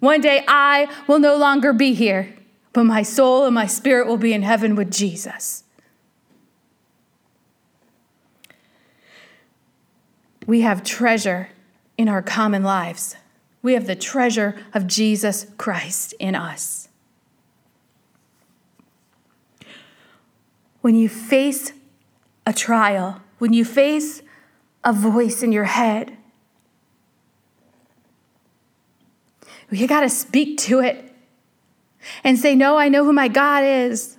One 0.00 0.20
day 0.20 0.44
I 0.46 0.88
will 1.06 1.18
no 1.18 1.36
longer 1.36 1.72
be 1.72 1.94
here, 1.94 2.34
but 2.72 2.84
my 2.84 3.02
soul 3.02 3.46
and 3.46 3.54
my 3.54 3.66
spirit 3.66 4.06
will 4.06 4.18
be 4.18 4.34
in 4.34 4.42
heaven 4.42 4.76
with 4.76 4.90
Jesus. 4.90 5.64
We 10.46 10.60
have 10.60 10.84
treasure 10.84 11.48
in 11.96 12.08
our 12.08 12.20
common 12.20 12.62
lives. 12.62 13.16
We 13.62 13.72
have 13.72 13.86
the 13.86 13.96
treasure 13.96 14.56
of 14.74 14.86
Jesus 14.86 15.46
Christ 15.56 16.12
in 16.18 16.34
us. 16.34 16.88
When 20.82 20.96
you 20.96 21.08
face 21.08 21.72
a 22.46 22.52
trial, 22.52 23.22
when 23.38 23.54
you 23.54 23.64
face 23.64 24.20
a 24.84 24.92
voice 24.92 25.42
in 25.42 25.50
your 25.50 25.64
head, 25.64 26.14
you 29.70 29.86
got 29.86 30.00
to 30.00 30.08
speak 30.08 30.58
to 30.58 30.80
it 30.80 31.12
and 32.22 32.38
say, 32.38 32.54
No, 32.54 32.76
I 32.76 32.88
know 32.88 33.04
who 33.04 33.12
my 33.12 33.28
God 33.28 33.64
is. 33.64 34.16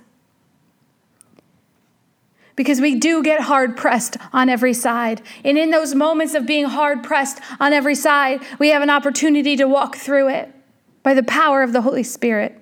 Because 2.55 2.79
we 2.79 2.95
do 2.95 3.21
get 3.21 3.41
hard 3.41 3.75
pressed 3.75 4.15
on 4.31 4.47
every 4.47 4.73
side. 4.73 5.21
And 5.43 5.57
in 5.57 5.71
those 5.71 5.93
moments 5.93 6.35
of 6.35 6.45
being 6.45 6.65
hard 6.65 7.03
pressed 7.03 7.39
on 7.59 7.73
every 7.73 7.95
side, 7.95 8.41
we 8.59 8.69
have 8.69 8.81
an 8.81 8.89
opportunity 8.89 9.57
to 9.57 9.65
walk 9.67 9.97
through 9.97 10.29
it 10.29 10.53
by 11.03 11.13
the 11.13 11.23
power 11.23 11.63
of 11.63 11.73
the 11.73 11.81
Holy 11.81 12.03
Spirit. 12.03 12.57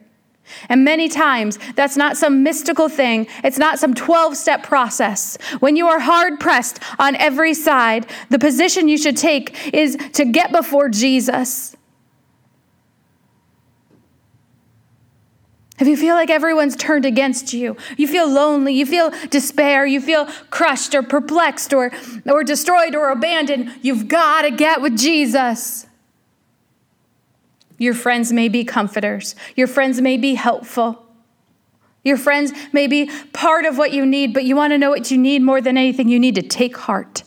And 0.67 0.84
many 0.84 1.08
times, 1.08 1.58
that's 1.76 1.96
not 1.96 2.17
some 2.17 2.43
mystical 2.43 2.89
thing. 2.89 3.28
It's 3.43 3.58
not 3.58 3.80
some 3.80 3.93
12 3.93 4.36
step 4.36 4.63
process. 4.63 5.38
When 5.60 5.76
you 5.76 5.88
are 5.88 6.00
hard 6.00 6.39
pressed 6.39 6.80
on 7.00 7.15
every 7.15 7.54
side, 7.54 8.08
the 8.30 8.39
position 8.39 8.88
you 8.88 8.98
should 8.98 9.15
take 9.15 9.74
is 9.74 9.96
to 10.13 10.26
get 10.26 10.52
before 10.52 10.89
Jesus. 10.89 11.78
If 15.79 15.88
you 15.88 15.97
feel 15.97 16.13
like 16.13 16.29
everyone's 16.29 16.75
turned 16.75 17.05
against 17.05 17.51
you, 17.51 17.75
you 17.97 18.07
feel 18.07 18.29
lonely, 18.29 18.73
you 18.73 18.86
feel 18.86 19.12
despair, 19.29 19.86
you 19.86 19.99
feel 19.99 20.25
crushed 20.51 20.93
or 20.93 21.01
perplexed 21.01 21.73
or, 21.73 21.91
or 22.27 22.43
destroyed 22.43 22.95
or 22.95 23.09
abandoned, 23.09 23.73
you've 23.81 24.07
got 24.07 24.43
to 24.43 24.51
get 24.51 24.81
with 24.81 24.97
Jesus. 24.97 25.88
Your 27.79 27.95
friends 27.95 28.31
may 28.31 28.49
be 28.49 28.63
comforters, 28.63 29.36
your 29.55 29.67
friends 29.67 29.99
may 29.99 30.17
be 30.17 30.36
helpful. 30.36 30.99
Your 32.05 32.17
friends 32.17 32.51
may 32.73 32.88
be 32.88 33.09
part 33.31 33.63
of 33.63 33.77
what 33.77 33.93
you 33.93 34.05
need, 34.05 34.33
but 34.33 34.43
you 34.43 34.57
want 34.57 34.73
to 34.73 34.77
know 34.77 34.89
what 34.89 35.09
you 35.09 35.17
need 35.17 35.41
more 35.41 35.62
than 35.62 35.77
anything. 35.77 36.09
You 36.09 36.19
need 36.19 36.36
to 36.36 36.41
take 36.41 36.75
heart. 36.75 37.23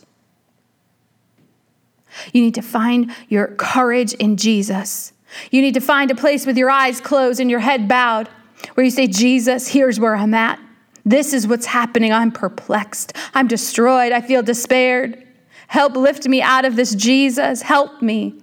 You 2.31 2.43
need 2.43 2.53
to 2.53 2.61
find 2.61 3.11
your 3.27 3.47
courage 3.55 4.13
in 4.13 4.37
Jesus. 4.37 5.13
You 5.49 5.63
need 5.63 5.73
to 5.73 5.79
find 5.79 6.11
a 6.11 6.15
place 6.15 6.45
with 6.45 6.57
your 6.57 6.69
eyes 6.69 7.01
closed 7.01 7.39
and 7.39 7.49
your 7.49 7.59
head 7.59 7.87
bowed 7.87 8.29
where 8.77 8.85
you 8.85 8.91
say, 8.91 9.07
Jesus, 9.07 9.67
here's 9.69 9.99
where 9.99 10.15
I'm 10.15 10.35
at. 10.35 10.59
This 11.03 11.33
is 11.33 11.47
what's 11.47 11.65
happening. 11.65 12.13
I'm 12.13 12.31
perplexed. 12.31 13.11
I'm 13.33 13.47
destroyed. 13.47 14.11
I 14.11 14.21
feel 14.21 14.43
despaired. 14.43 15.25
Help 15.65 15.95
lift 15.95 16.27
me 16.27 16.43
out 16.43 16.63
of 16.63 16.75
this, 16.75 16.93
Jesus. 16.93 17.63
Help 17.63 18.03
me. 18.03 18.39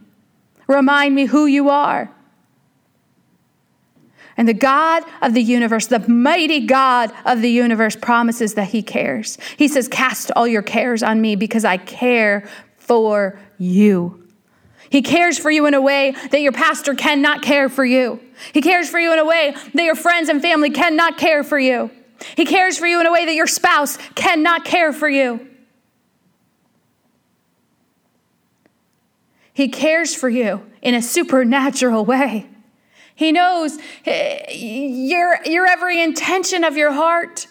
Remind 0.66 1.14
me 1.14 1.26
who 1.26 1.46
you 1.46 1.68
are. 1.68 2.10
And 4.36 4.48
the 4.48 4.54
God 4.54 5.04
of 5.22 5.34
the 5.34 5.40
universe, 5.40 5.86
the 5.86 6.00
mighty 6.08 6.66
God 6.66 7.12
of 7.24 7.40
the 7.40 7.50
universe, 7.50 7.94
promises 7.94 8.54
that 8.54 8.70
He 8.70 8.82
cares. 8.82 9.38
He 9.56 9.68
says, 9.68 9.86
Cast 9.86 10.32
all 10.34 10.48
your 10.48 10.62
cares 10.62 11.04
on 11.04 11.20
me 11.20 11.36
because 11.36 11.64
I 11.64 11.76
care 11.76 12.48
for 12.76 13.38
you. 13.56 14.23
He 14.94 15.02
cares 15.02 15.40
for 15.40 15.50
you 15.50 15.66
in 15.66 15.74
a 15.74 15.80
way 15.80 16.12
that 16.30 16.40
your 16.40 16.52
pastor 16.52 16.94
cannot 16.94 17.42
care 17.42 17.68
for 17.68 17.84
you. 17.84 18.20
He 18.52 18.60
cares 18.60 18.88
for 18.88 19.00
you 19.00 19.12
in 19.12 19.18
a 19.18 19.24
way 19.24 19.52
that 19.74 19.82
your 19.82 19.96
friends 19.96 20.28
and 20.28 20.40
family 20.40 20.70
cannot 20.70 21.18
care 21.18 21.42
for 21.42 21.58
you. 21.58 21.90
He 22.36 22.44
cares 22.44 22.78
for 22.78 22.86
you 22.86 23.00
in 23.00 23.06
a 23.08 23.10
way 23.10 23.26
that 23.26 23.34
your 23.34 23.48
spouse 23.48 23.98
cannot 24.14 24.64
care 24.64 24.92
for 24.92 25.08
you. 25.08 25.48
He 29.52 29.66
cares 29.66 30.14
for 30.14 30.28
you 30.28 30.64
in 30.80 30.94
a 30.94 31.02
supernatural 31.02 32.04
way. 32.04 32.48
He 33.16 33.32
knows 33.32 33.76
eh, 34.06 34.52
your, 34.52 35.40
your 35.44 35.66
every 35.66 36.00
intention 36.00 36.62
of 36.62 36.76
your 36.76 36.92
heart. 36.92 37.48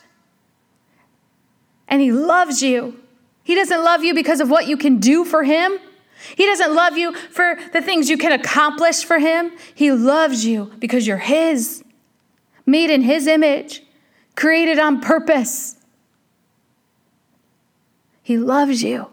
And 1.89 2.01
He 2.01 2.13
loves 2.13 2.61
you. 2.61 3.01
He 3.43 3.53
doesn't 3.53 3.83
love 3.83 4.01
you 4.01 4.13
because 4.13 4.39
of 4.39 4.49
what 4.49 4.65
you 4.65 4.77
can 4.77 4.99
do 4.99 5.25
for 5.25 5.43
Him. 5.43 5.77
He 6.35 6.45
doesn't 6.45 6.73
love 6.73 6.97
you 6.97 7.13
for 7.13 7.57
the 7.71 7.81
things 7.81 8.09
you 8.09 8.17
can 8.17 8.31
accomplish 8.31 9.03
for 9.03 9.19
Him. 9.19 9.51
He 9.75 9.91
loves 9.91 10.45
you 10.45 10.71
because 10.79 11.05
you're 11.05 11.17
His, 11.17 11.83
made 12.65 12.89
in 12.89 13.01
His 13.01 13.27
image, 13.27 13.83
created 14.35 14.79
on 14.79 15.01
purpose. 15.01 15.77
He 18.21 18.37
loves 18.37 18.83
you. 18.83 19.09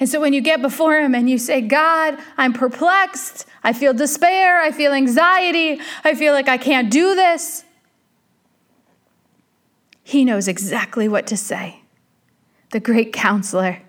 And 0.00 0.08
so 0.08 0.20
when 0.20 0.32
you 0.32 0.40
get 0.40 0.60
before 0.60 0.98
Him 0.98 1.14
and 1.14 1.30
you 1.30 1.38
say, 1.38 1.60
God, 1.60 2.18
I'm 2.36 2.52
perplexed, 2.52 3.46
I 3.62 3.72
feel 3.72 3.94
despair, 3.94 4.60
I 4.60 4.72
feel 4.72 4.92
anxiety, 4.92 5.80
I 6.02 6.14
feel 6.14 6.32
like 6.32 6.48
I 6.48 6.58
can't 6.58 6.90
do 6.90 7.14
this, 7.14 7.64
He 10.02 10.24
knows 10.24 10.48
exactly 10.48 11.06
what 11.06 11.26
to 11.28 11.36
say. 11.36 11.82
The 12.70 12.80
great 12.80 13.12
counselor. 13.12 13.82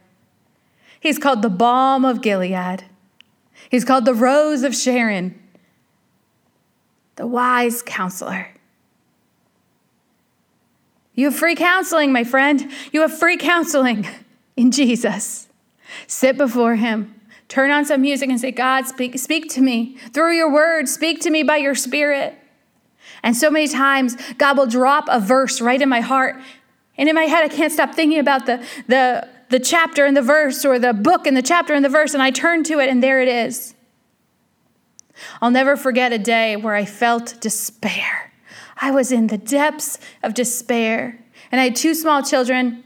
He's 1.06 1.20
called 1.20 1.44
the 1.44 1.52
balm 1.52 2.04
of 2.04 2.24
Gilead. 2.24 2.84
He's 3.70 3.86
called 3.86 4.06
the 4.06 4.14
rose 4.16 4.64
of 4.64 4.76
Sharon, 4.76 5.40
the 7.16 7.28
wise 7.28 7.84
counselor. 7.84 8.48
You 11.14 11.26
have 11.26 11.36
free 11.36 11.54
counseling, 11.54 12.12
my 12.12 12.24
friend. 12.24 12.72
You 12.92 13.02
have 13.02 13.16
free 13.16 13.38
counseling 13.38 14.08
in 14.58 14.72
Jesus. 14.72 15.48
Sit 16.08 16.40
before 16.40 16.74
him. 16.74 17.14
Turn 17.50 17.70
on 17.70 17.86
some 17.86 18.02
music 18.02 18.28
and 18.28 18.42
say, 18.42 18.50
God, 18.50 18.88
speak, 18.88 19.20
speak 19.20 19.48
to 19.52 19.62
me 19.62 19.98
through 20.12 20.36
your 20.36 20.52
word. 20.52 20.90
Speak 20.90 21.22
to 21.22 21.30
me 21.30 21.44
by 21.44 21.58
your 21.58 21.76
spirit. 21.76 22.34
And 23.22 23.38
so 23.38 23.52
many 23.52 23.68
times, 23.68 24.16
God 24.40 24.58
will 24.58 24.66
drop 24.66 25.06
a 25.08 25.20
verse 25.20 25.62
right 25.62 25.80
in 25.80 25.88
my 25.88 26.02
heart. 26.02 26.42
And 26.98 27.08
in 27.08 27.14
my 27.14 27.26
head, 27.26 27.44
I 27.44 27.50
can't 27.50 27.72
stop 27.72 27.94
thinking 27.94 28.18
about 28.18 28.48
the, 28.48 28.66
the, 28.88 29.35
the 29.50 29.60
chapter 29.60 30.06
and 30.06 30.16
the 30.16 30.22
verse 30.22 30.66
or 30.66 30.80
the 30.80 30.94
book 30.94 31.28
and 31.28 31.36
the 31.36 31.42
chapter 31.42 31.74
and 31.74 31.84
the 31.84 31.90
verse. 31.90 32.14
And 32.14 32.24
I 32.24 32.32
turn 32.32 32.64
to 32.66 32.80
it, 32.80 32.90
and 32.90 33.02
there 33.02 33.22
it 33.22 33.28
is. 33.28 33.74
I'll 35.42 35.52
never 35.52 35.78
forget 35.78 36.12
a 36.12 36.18
day 36.18 36.56
where 36.56 36.76
I 36.76 36.86
felt 36.86 37.40
despair. 37.40 38.34
I 38.78 38.92
was 38.92 39.12
in 39.12 39.28
the 39.28 39.38
depths 39.38 39.98
of 40.24 40.34
despair. 40.34 41.20
And 41.52 41.62
I 41.62 41.66
had 41.66 41.76
two 41.76 41.94
small 41.94 42.22
children 42.22 42.84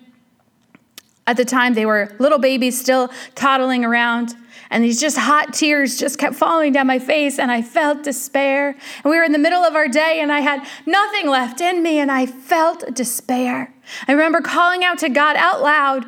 at 1.30 1.38
the 1.38 1.45
time, 1.45 1.76
they 1.76 1.86
were 1.86 2.15
little 2.17 2.39
babies 2.39 2.82
still 2.82 3.12
toddling 3.36 3.86
around. 3.86 4.36
And 4.72 4.84
these 4.84 5.00
just 5.00 5.15
hot 5.15 5.54
tears 5.54 6.00
just 6.00 6.17
kept 6.17 6.34
falling 6.34 6.74
down 6.74 6.88
my 6.88 6.98
face, 6.98 7.38
and 7.38 7.52
I 7.52 7.62
felt 7.62 8.04
despair. 8.04 8.69
And 8.69 9.12
we 9.12 9.15
were 9.15 9.24
in 9.24 9.32
the 9.32 9.38
middle 9.38 9.62
of 9.62 9.76
our 9.76 9.88
day, 9.88 10.22
and 10.22 10.32
I 10.32 10.39
had 10.39 10.67
nothing 10.88 11.30
left 11.30 11.62
in 11.62 11.84
me, 11.84 12.00
and 12.00 12.12
I 12.12 12.26
felt 12.26 12.95
despair. 12.95 13.72
I 14.08 14.12
remember 14.13 14.41
calling 14.41 14.84
out 14.84 14.98
to 15.00 15.10
God 15.10 15.36
out 15.36 15.62
loud 15.62 16.06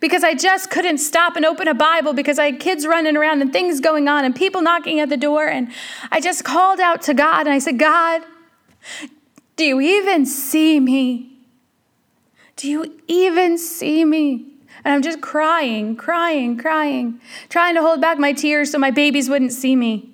because 0.00 0.24
I 0.24 0.34
just 0.34 0.70
couldn't 0.70 0.98
stop 0.98 1.36
and 1.36 1.44
open 1.44 1.68
a 1.68 1.74
Bible 1.74 2.12
because 2.12 2.38
I 2.38 2.46
had 2.46 2.60
kids 2.60 2.86
running 2.86 3.16
around 3.16 3.42
and 3.42 3.52
things 3.52 3.80
going 3.80 4.08
on 4.08 4.24
and 4.24 4.34
people 4.34 4.62
knocking 4.62 5.00
at 5.00 5.08
the 5.08 5.16
door. 5.16 5.46
And 5.46 5.68
I 6.10 6.20
just 6.20 6.44
called 6.44 6.80
out 6.80 7.02
to 7.02 7.14
God, 7.14 7.46
and 7.46 7.50
I 7.50 7.58
said, 7.58 7.78
God, 7.78 8.22
do 9.56 9.64
you 9.64 9.80
even 9.80 10.26
see 10.26 10.80
me? 10.80 11.32
Do 12.56 12.68
you 12.68 13.00
even 13.06 13.58
see 13.58 14.04
me? 14.04 14.46
And 14.84 14.94
I'm 14.94 15.02
just 15.02 15.20
crying, 15.20 15.96
crying, 15.96 16.56
crying, 16.56 17.20
trying 17.48 17.74
to 17.74 17.82
hold 17.82 18.00
back 18.00 18.18
my 18.18 18.32
tears 18.32 18.70
so 18.70 18.78
my 18.78 18.90
babies 18.90 19.28
wouldn't 19.28 19.52
see 19.52 19.74
me. 19.74 20.10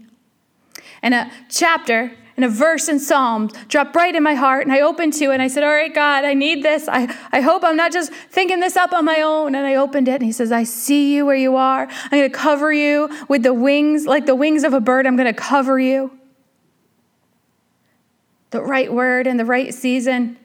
And 1.02 1.14
a 1.14 1.30
chapter 1.48 2.12
and 2.36 2.44
a 2.44 2.48
verse 2.48 2.88
in 2.88 2.98
Psalms 2.98 3.52
dropped 3.68 3.94
right 3.94 4.14
in 4.14 4.22
my 4.22 4.34
heart, 4.34 4.64
and 4.64 4.72
I 4.72 4.80
opened 4.80 5.12
to 5.14 5.26
it, 5.26 5.34
and 5.34 5.42
I 5.42 5.48
said, 5.48 5.64
All 5.64 5.70
right, 5.72 5.94
God, 5.94 6.24
I 6.24 6.34
need 6.34 6.62
this. 6.62 6.88
I, 6.88 7.14
I 7.30 7.40
hope 7.40 7.62
I'm 7.62 7.76
not 7.76 7.92
just 7.92 8.12
thinking 8.12 8.60
this 8.60 8.76
up 8.76 8.92
on 8.92 9.04
my 9.04 9.20
own. 9.20 9.54
And 9.54 9.66
I 9.66 9.74
opened 9.74 10.08
it, 10.08 10.14
and 10.14 10.24
He 10.24 10.32
says, 10.32 10.50
I 10.50 10.64
see 10.64 11.14
you 11.14 11.26
where 11.26 11.36
you 11.36 11.56
are. 11.56 11.86
I'm 11.86 12.10
going 12.10 12.30
to 12.30 12.36
cover 12.36 12.72
you 12.72 13.10
with 13.28 13.42
the 13.42 13.52
wings, 13.52 14.06
like 14.06 14.26
the 14.26 14.34
wings 14.34 14.64
of 14.64 14.72
a 14.72 14.80
bird. 14.80 15.06
I'm 15.06 15.16
going 15.16 15.32
to 15.32 15.38
cover 15.38 15.78
you. 15.78 16.18
The 18.50 18.62
right 18.62 18.92
word 18.92 19.26
in 19.26 19.36
the 19.36 19.44
right 19.44 19.72
season. 19.74 20.38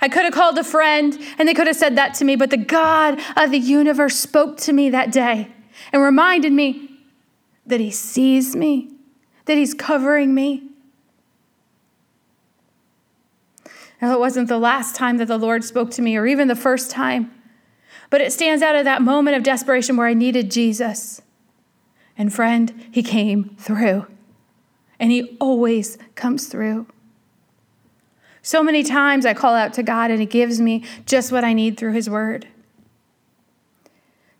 I 0.00 0.08
could 0.08 0.24
have 0.24 0.34
called 0.34 0.58
a 0.58 0.64
friend 0.64 1.18
and 1.38 1.48
they 1.48 1.54
could 1.54 1.66
have 1.66 1.76
said 1.76 1.96
that 1.96 2.14
to 2.14 2.24
me, 2.24 2.36
but 2.36 2.50
the 2.50 2.56
God 2.56 3.20
of 3.36 3.50
the 3.50 3.58
universe 3.58 4.16
spoke 4.16 4.56
to 4.58 4.72
me 4.72 4.90
that 4.90 5.12
day 5.12 5.52
and 5.92 6.02
reminded 6.02 6.52
me 6.52 6.98
that 7.64 7.80
He 7.80 7.90
sees 7.90 8.56
me, 8.56 8.90
that 9.44 9.56
He's 9.56 9.74
covering 9.74 10.34
me. 10.34 10.67
And 14.00 14.12
it 14.12 14.18
wasn't 14.18 14.48
the 14.48 14.58
last 14.58 14.94
time 14.94 15.16
that 15.16 15.26
the 15.26 15.38
Lord 15.38 15.64
spoke 15.64 15.90
to 15.92 16.02
me, 16.02 16.16
or 16.16 16.26
even 16.26 16.48
the 16.48 16.54
first 16.54 16.90
time. 16.90 17.32
But 18.10 18.20
it 18.20 18.32
stands 18.32 18.62
out 18.62 18.76
at 18.76 18.84
that 18.84 19.02
moment 19.02 19.36
of 19.36 19.42
desperation 19.42 19.96
where 19.96 20.06
I 20.06 20.14
needed 20.14 20.50
Jesus. 20.50 21.20
And 22.16 22.32
friend, 22.32 22.86
he 22.90 23.02
came 23.02 23.56
through. 23.58 24.06
And 24.98 25.12
he 25.12 25.36
always 25.40 25.98
comes 26.14 26.46
through. 26.46 26.86
So 28.42 28.62
many 28.62 28.82
times 28.82 29.26
I 29.26 29.34
call 29.34 29.54
out 29.54 29.74
to 29.74 29.82
God 29.82 30.10
and 30.10 30.20
he 30.20 30.26
gives 30.26 30.60
me 30.60 30.84
just 31.06 31.30
what 31.30 31.44
I 31.44 31.52
need 31.52 31.76
through 31.76 31.92
his 31.92 32.08
word. 32.08 32.48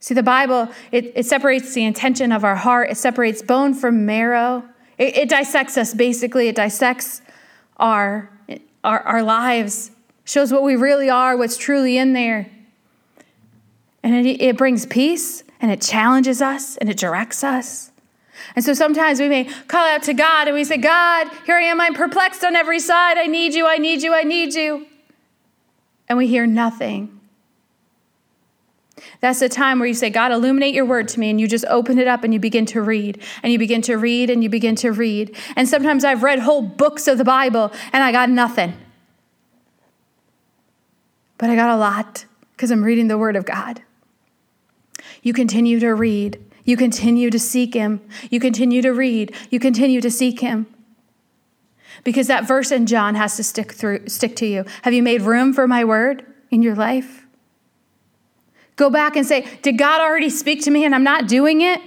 See, 0.00 0.14
the 0.14 0.22
Bible, 0.22 0.68
it, 0.92 1.12
it 1.14 1.26
separates 1.26 1.74
the 1.74 1.84
intention 1.84 2.32
of 2.32 2.44
our 2.44 2.56
heart, 2.56 2.90
it 2.90 2.96
separates 2.96 3.42
bone 3.42 3.74
from 3.74 4.06
marrow. 4.06 4.64
It, 4.96 5.16
it 5.16 5.28
dissects 5.28 5.76
us, 5.76 5.92
basically. 5.94 6.48
It 6.48 6.56
dissects 6.56 7.20
our, 7.76 8.30
our, 8.88 9.00
our 9.00 9.22
lives, 9.22 9.90
shows 10.24 10.50
what 10.50 10.62
we 10.62 10.74
really 10.74 11.10
are, 11.10 11.36
what's 11.36 11.58
truly 11.58 11.98
in 11.98 12.14
there. 12.14 12.50
And 14.02 14.26
it, 14.26 14.40
it 14.40 14.56
brings 14.56 14.86
peace 14.86 15.44
and 15.60 15.70
it 15.70 15.82
challenges 15.82 16.40
us 16.40 16.78
and 16.78 16.88
it 16.88 16.96
directs 16.96 17.44
us. 17.44 17.90
And 18.56 18.64
so 18.64 18.72
sometimes 18.72 19.20
we 19.20 19.28
may 19.28 19.44
call 19.44 19.86
out 19.86 20.02
to 20.04 20.14
God 20.14 20.48
and 20.48 20.54
we 20.54 20.64
say, 20.64 20.78
God, 20.78 21.28
here 21.44 21.56
I 21.56 21.64
am, 21.64 21.80
I'm 21.80 21.92
perplexed 21.92 22.44
on 22.44 22.56
every 22.56 22.80
side. 22.80 23.18
I 23.18 23.26
need 23.26 23.52
you, 23.52 23.66
I 23.66 23.76
need 23.76 24.02
you, 24.02 24.14
I 24.14 24.22
need 24.22 24.54
you. 24.54 24.86
And 26.08 26.16
we 26.16 26.26
hear 26.26 26.46
nothing. 26.46 27.17
That's 29.20 29.40
the 29.40 29.48
time 29.48 29.80
where 29.80 29.88
you 29.88 29.94
say, 29.94 30.10
God, 30.10 30.30
illuminate 30.30 30.74
your 30.74 30.84
word 30.84 31.08
to 31.08 31.20
me. 31.20 31.30
And 31.30 31.40
you 31.40 31.48
just 31.48 31.64
open 31.68 31.98
it 31.98 32.06
up 32.06 32.22
and 32.22 32.32
you 32.32 32.38
begin 32.38 32.66
to 32.66 32.80
read. 32.80 33.20
And 33.42 33.52
you 33.52 33.58
begin 33.58 33.82
to 33.82 33.96
read 33.96 34.30
and 34.30 34.42
you 34.42 34.48
begin 34.48 34.76
to 34.76 34.92
read. 34.92 35.36
And 35.56 35.68
sometimes 35.68 36.04
I've 36.04 36.22
read 36.22 36.38
whole 36.38 36.62
books 36.62 37.08
of 37.08 37.18
the 37.18 37.24
Bible 37.24 37.72
and 37.92 38.04
I 38.04 38.12
got 38.12 38.30
nothing. 38.30 38.74
But 41.36 41.50
I 41.50 41.56
got 41.56 41.70
a 41.70 41.76
lot 41.76 42.26
because 42.52 42.70
I'm 42.70 42.84
reading 42.84 43.08
the 43.08 43.18
word 43.18 43.36
of 43.36 43.44
God. 43.44 43.82
You 45.22 45.32
continue 45.32 45.80
to 45.80 45.94
read. 45.94 46.44
You 46.64 46.76
continue 46.76 47.30
to 47.30 47.38
seek 47.38 47.74
him. 47.74 48.00
You 48.30 48.40
continue 48.40 48.82
to 48.82 48.90
read. 48.90 49.34
You 49.50 49.58
continue 49.58 50.00
to 50.00 50.10
seek 50.10 50.40
him. 50.40 50.66
Because 52.04 52.26
that 52.28 52.46
verse 52.46 52.70
in 52.70 52.86
John 52.86 53.14
has 53.14 53.36
to 53.36 53.42
stick 53.42 53.72
through 53.72 54.06
stick 54.08 54.36
to 54.36 54.46
you. 54.46 54.64
Have 54.82 54.92
you 54.92 55.02
made 55.02 55.22
room 55.22 55.52
for 55.52 55.66
my 55.66 55.84
word 55.84 56.24
in 56.50 56.62
your 56.62 56.74
life? 56.74 57.27
Go 58.78 58.90
back 58.90 59.16
and 59.16 59.26
say, 59.26 59.46
Did 59.60 59.76
God 59.76 60.00
already 60.00 60.30
speak 60.30 60.62
to 60.62 60.70
me 60.70 60.84
and 60.84 60.94
I'm 60.94 61.02
not 61.02 61.26
doing 61.26 61.60
it? 61.60 61.82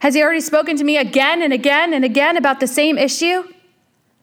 Has 0.00 0.14
He 0.14 0.22
already 0.22 0.40
spoken 0.40 0.76
to 0.78 0.82
me 0.82 0.96
again 0.96 1.42
and 1.42 1.52
again 1.52 1.92
and 1.92 2.02
again 2.02 2.36
about 2.38 2.60
the 2.60 2.66
same 2.66 2.96
issue? 2.98 3.44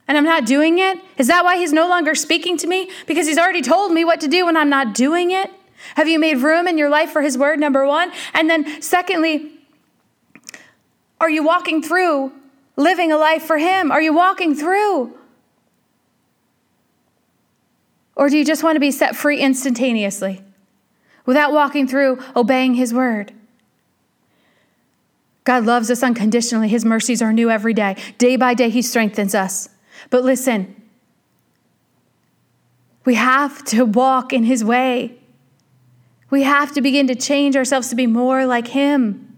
And 0.08 0.18
I'm 0.18 0.24
not 0.24 0.46
doing 0.46 0.80
it? 0.80 0.98
Is 1.18 1.28
that 1.28 1.46
why 1.46 1.58
He's 1.58 1.72
no 1.72 1.88
longer 1.88 2.16
speaking 2.16 2.58
to 2.58 2.68
me? 2.68 2.90
Because 3.06 3.28
He's 3.28 3.38
already 3.38 3.62
told 3.62 3.92
me 3.92 4.04
what 4.04 4.20
to 4.22 4.28
do 4.28 4.48
and 4.48 4.58
I'm 4.58 4.70
not 4.70 4.96
doing 4.96 5.30
it? 5.30 5.52
Have 5.96 6.08
you 6.08 6.18
made 6.18 6.38
room 6.38 6.68
in 6.68 6.80
your 6.80 6.90
life 6.90 7.12
for 7.12 7.22
His 7.22 7.38
word, 7.38 7.60
number 7.60 7.86
one? 7.86 8.12
And 8.34 8.50
then, 8.50 8.82
secondly, 8.82 9.52
are 11.22 11.30
you 11.30 11.44
walking 11.44 11.84
through 11.84 12.32
living 12.78 13.12
a 13.12 13.18
life 13.18 13.44
for 13.44 13.60
Him? 13.60 13.92
Are 13.92 14.02
you 14.02 14.12
walking 14.12 14.56
through? 14.56 15.16
Or 18.16 18.28
do 18.28 18.40
you 18.40 18.44
just 18.44 18.64
want 18.64 18.76
to 18.76 18.80
be 18.80 18.90
set 18.90 19.16
free 19.16 19.40
instantaneously? 19.40 20.42
Without 21.28 21.54
walking 21.54 21.88
through 21.88 22.20
obeying 22.36 22.74
His 22.74 22.92
word. 22.92 23.32
God 25.44 25.66
loves 25.66 25.92
us 25.92 26.02
unconditionally. 26.02 26.68
His 26.68 26.84
mercies 26.84 27.22
are 27.22 27.32
new 27.32 27.52
every 27.52 27.76
day. 27.76 27.96
Day 28.18 28.36
by 28.36 28.56
day, 28.56 28.70
He 28.72 28.82
strengthens 28.82 29.36
us. 29.36 29.70
But 30.10 30.24
listen, 30.24 30.76
we 33.06 33.14
have 33.14 33.64
to 33.66 33.86
walk 33.86 34.34
in 34.34 34.44
His 34.44 34.64
way. 34.64 35.20
We 36.30 36.44
have 36.44 36.74
to 36.74 36.82
begin 36.82 37.08
to 37.08 37.16
change 37.16 37.56
ourselves 37.56 37.90
to 37.90 37.96
be 37.96 38.08
more 38.08 38.46
like 38.46 38.70
Him. 38.70 39.38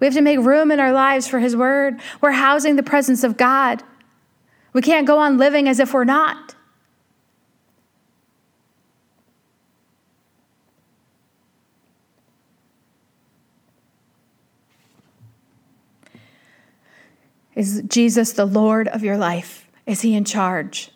We 0.00 0.06
have 0.06 0.14
to 0.14 0.22
make 0.22 0.38
room 0.38 0.70
in 0.70 0.80
our 0.80 0.92
lives 0.92 1.26
for 1.26 1.40
His 1.40 1.56
Word. 1.56 2.00
We're 2.20 2.32
housing 2.32 2.76
the 2.76 2.82
presence 2.82 3.24
of 3.24 3.36
God. 3.36 3.82
We 4.72 4.80
can't 4.80 5.06
go 5.06 5.18
on 5.18 5.38
living 5.38 5.68
as 5.68 5.80
if 5.80 5.92
we're 5.92 6.04
not. 6.04 6.54
Is 17.58 17.82
Jesus 17.88 18.34
the 18.34 18.44
Lord 18.44 18.86
of 18.86 19.02
your 19.02 19.16
life? 19.16 19.68
Is 19.84 20.02
he 20.02 20.14
in 20.14 20.24
charge? 20.24 20.92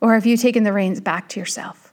Or 0.00 0.14
have 0.14 0.24
you 0.26 0.36
taken 0.36 0.62
the 0.62 0.72
reins 0.72 1.00
back 1.00 1.28
to 1.30 1.40
yourself? 1.40 1.92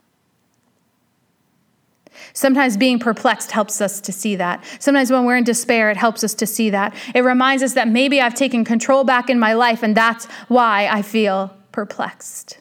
Sometimes 2.33 2.77
being 2.77 2.99
perplexed 2.99 3.49
helps 3.49 3.81
us 3.81 3.99
to 4.01 4.11
see 4.11 4.35
that. 4.35 4.63
Sometimes 4.77 5.09
when 5.09 5.25
we're 5.25 5.37
in 5.37 5.43
despair, 5.43 5.89
it 5.89 5.97
helps 5.97 6.23
us 6.23 6.35
to 6.35 6.45
see 6.45 6.69
that. 6.69 6.93
It 7.15 7.21
reminds 7.21 7.63
us 7.63 7.73
that 7.73 7.87
maybe 7.87 8.21
I've 8.21 8.35
taken 8.35 8.63
control 8.63 9.03
back 9.03 9.27
in 9.27 9.39
my 9.39 9.53
life, 9.53 9.81
and 9.81 9.97
that's 9.97 10.27
why 10.47 10.87
I 10.87 11.01
feel 11.01 11.57
perplexed. 11.71 12.59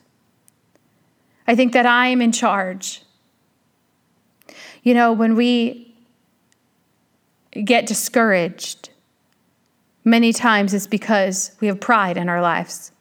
I 1.46 1.54
think 1.54 1.74
that 1.74 1.84
I 1.84 2.06
am 2.06 2.22
in 2.22 2.32
charge. 2.32 3.02
You 4.82 4.94
know, 4.94 5.12
when 5.12 5.36
we 5.36 5.94
get 7.52 7.84
discouraged, 7.84 8.88
Many 10.06 10.32
times 10.32 10.72
it's 10.72 10.86
because 10.86 11.50
we 11.60 11.66
have 11.66 11.80
pride 11.80 12.16
in 12.16 12.28
our 12.28 12.40
lives. 12.40 12.92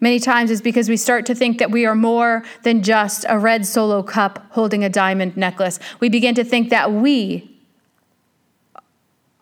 Many 0.00 0.20
times 0.20 0.52
it's 0.52 0.60
because 0.60 0.88
we 0.88 0.96
start 0.96 1.26
to 1.26 1.34
think 1.34 1.58
that 1.58 1.72
we 1.72 1.84
are 1.84 1.96
more 1.96 2.44
than 2.62 2.84
just 2.84 3.26
a 3.28 3.36
red 3.36 3.66
solo 3.66 4.00
cup 4.00 4.46
holding 4.50 4.84
a 4.84 4.88
diamond 4.88 5.36
necklace. 5.36 5.80
We 5.98 6.08
begin 6.08 6.36
to 6.36 6.44
think 6.44 6.70
that 6.70 6.92
we 6.92 7.50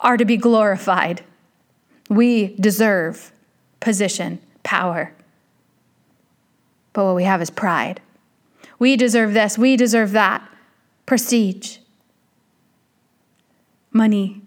are 0.00 0.16
to 0.16 0.24
be 0.24 0.38
glorified. 0.38 1.22
We 2.08 2.56
deserve 2.56 3.32
position, 3.80 4.40
power. 4.62 5.12
But 6.94 7.04
what 7.04 7.16
we 7.16 7.24
have 7.24 7.42
is 7.42 7.50
pride. 7.50 8.00
We 8.78 8.96
deserve 8.96 9.34
this, 9.34 9.58
we 9.58 9.76
deserve 9.76 10.12
that. 10.12 10.48
Prestige, 11.04 11.78
money, 13.92 14.39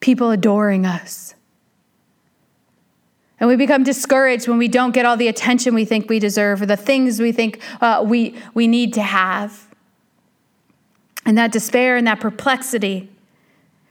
people 0.00 0.30
adoring 0.30 0.86
us. 0.86 1.34
And 3.40 3.48
we 3.48 3.56
become 3.56 3.84
discouraged 3.84 4.48
when 4.48 4.58
we 4.58 4.68
don't 4.68 4.92
get 4.92 5.06
all 5.06 5.16
the 5.16 5.28
attention 5.28 5.74
we 5.74 5.84
think 5.84 6.08
we 6.08 6.18
deserve 6.18 6.62
or 6.62 6.66
the 6.66 6.76
things 6.76 7.20
we 7.20 7.32
think 7.32 7.60
uh, 7.80 8.04
we, 8.04 8.36
we 8.54 8.66
need 8.66 8.94
to 8.94 9.02
have. 9.02 9.68
And 11.24 11.38
that 11.38 11.52
despair 11.52 11.96
and 11.96 12.06
that 12.06 12.20
perplexity 12.20 13.08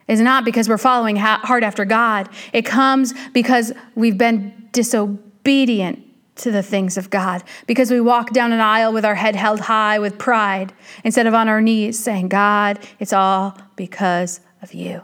is 0.07 0.19
not 0.19 0.43
because 0.43 0.67
we're 0.67 0.77
following 0.77 1.17
hard 1.17 1.63
after 1.63 1.85
God, 1.85 2.29
it 2.53 2.63
comes 2.63 3.13
because 3.31 3.73
we've 3.95 4.17
been 4.17 4.69
disobedient 4.71 6.03
to 6.37 6.51
the 6.51 6.63
things 6.63 6.97
of 6.97 7.09
God, 7.09 7.43
because 7.65 7.89
we 7.89 7.99
walk 7.99 8.31
down 8.31 8.51
an 8.51 8.59
aisle 8.59 8.93
with 8.93 9.03
our 9.03 9.15
head 9.15 9.35
held 9.35 9.59
high 9.61 9.97
with 9.99 10.17
pride 10.17 10.71
instead 11.03 11.25
of 11.25 11.33
on 11.33 11.49
our 11.49 11.61
knees 11.61 11.97
saying, 11.97 12.29
God, 12.29 12.79
it's 12.99 13.11
all 13.11 13.57
because 13.75 14.39
of 14.61 14.73
you. 14.73 15.01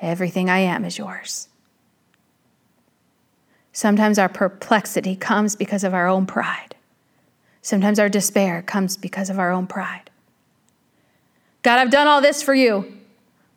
Everything 0.00 0.48
I 0.48 0.58
am 0.58 0.84
is 0.84 0.98
yours. 0.98 1.48
Sometimes 3.72 4.18
our 4.18 4.28
perplexity 4.28 5.14
comes 5.14 5.56
because 5.56 5.84
of 5.84 5.94
our 5.94 6.08
own 6.08 6.26
pride. 6.26 6.74
Sometimes 7.62 7.98
our 7.98 8.08
despair 8.08 8.62
comes 8.62 8.96
because 8.96 9.30
of 9.30 9.38
our 9.38 9.52
own 9.52 9.66
pride. 9.66 10.10
God, 11.62 11.78
I've 11.78 11.90
done 11.90 12.06
all 12.06 12.20
this 12.20 12.42
for 12.42 12.54
you. 12.54 12.92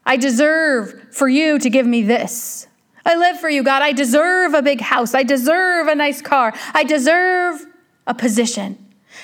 I 0.05 0.17
deserve 0.17 1.07
for 1.11 1.29
you 1.29 1.59
to 1.59 1.69
give 1.69 1.85
me 1.85 2.01
this. 2.03 2.67
I 3.05 3.15
live 3.15 3.39
for 3.39 3.49
you, 3.49 3.63
God. 3.63 3.81
I 3.81 3.93
deserve 3.93 4.53
a 4.53 4.61
big 4.61 4.81
house. 4.81 5.13
I 5.13 5.23
deserve 5.23 5.87
a 5.87 5.95
nice 5.95 6.21
car. 6.21 6.53
I 6.73 6.83
deserve 6.83 7.65
a 8.05 8.13
position. 8.13 8.77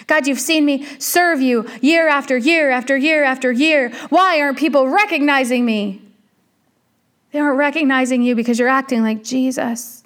God, 0.08 0.28
you've 0.28 0.40
seen 0.40 0.66
me 0.66 0.86
serve 1.00 1.42
you 1.42 1.68
year 1.82 2.08
after 2.08 2.38
year 2.38 2.72
after 2.72 2.98
year 2.98 3.24
after 3.24 3.52
year. 3.52 3.92
Why 4.10 4.42
aren't 4.42 4.58
people 4.58 4.88
recognizing 4.88 5.66
me? 5.66 6.02
They 7.38 7.42
aren't 7.42 7.60
recognizing 7.60 8.24
you 8.24 8.34
because 8.34 8.58
you're 8.58 8.68
acting 8.68 9.04
like 9.04 9.24
Jesus 9.24 10.04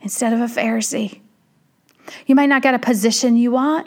instead 0.00 0.32
of 0.32 0.40
a 0.40 0.46
Pharisee. 0.46 1.20
You 2.26 2.34
might 2.34 2.48
not 2.48 2.62
get 2.62 2.72
a 2.72 2.78
position 2.78 3.36
you 3.36 3.50
want. 3.50 3.86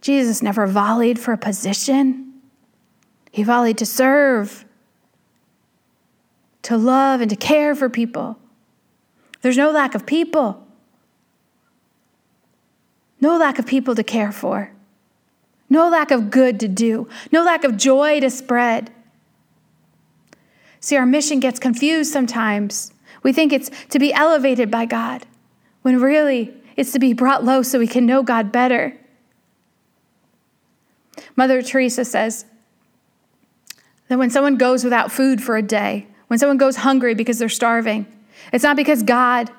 Jesus 0.00 0.40
never 0.40 0.68
volleyed 0.68 1.18
for 1.18 1.32
a 1.32 1.36
position, 1.36 2.32
he 3.32 3.42
volleyed 3.42 3.76
to 3.78 3.86
serve, 3.86 4.64
to 6.62 6.76
love, 6.76 7.20
and 7.20 7.28
to 7.28 7.34
care 7.34 7.74
for 7.74 7.88
people. 7.88 8.38
There's 9.40 9.56
no 9.56 9.72
lack 9.72 9.96
of 9.96 10.06
people, 10.06 10.64
no 13.20 13.36
lack 13.36 13.58
of 13.58 13.66
people 13.66 13.96
to 13.96 14.04
care 14.04 14.30
for, 14.30 14.70
no 15.68 15.88
lack 15.88 16.12
of 16.12 16.30
good 16.30 16.60
to 16.60 16.68
do, 16.68 17.08
no 17.32 17.42
lack 17.42 17.64
of 17.64 17.76
joy 17.76 18.20
to 18.20 18.30
spread. 18.30 18.93
See, 20.84 20.98
our 20.98 21.06
mission 21.06 21.40
gets 21.40 21.58
confused 21.58 22.12
sometimes. 22.12 22.92
We 23.22 23.32
think 23.32 23.54
it's 23.54 23.70
to 23.88 23.98
be 23.98 24.12
elevated 24.12 24.70
by 24.70 24.84
God, 24.84 25.24
when 25.80 25.98
really 25.98 26.52
it's 26.76 26.92
to 26.92 26.98
be 26.98 27.14
brought 27.14 27.42
low 27.42 27.62
so 27.62 27.78
we 27.78 27.86
can 27.86 28.04
know 28.04 28.22
God 28.22 28.52
better. 28.52 28.94
Mother 31.36 31.62
Teresa 31.62 32.04
says 32.04 32.44
that 34.08 34.18
when 34.18 34.28
someone 34.28 34.58
goes 34.58 34.84
without 34.84 35.10
food 35.10 35.42
for 35.42 35.56
a 35.56 35.62
day, 35.62 36.06
when 36.26 36.38
someone 36.38 36.58
goes 36.58 36.76
hungry 36.76 37.14
because 37.14 37.38
they're 37.38 37.48
starving, 37.48 38.04
it's 38.52 38.62
not 38.62 38.76
because 38.76 39.02
God 39.02 39.50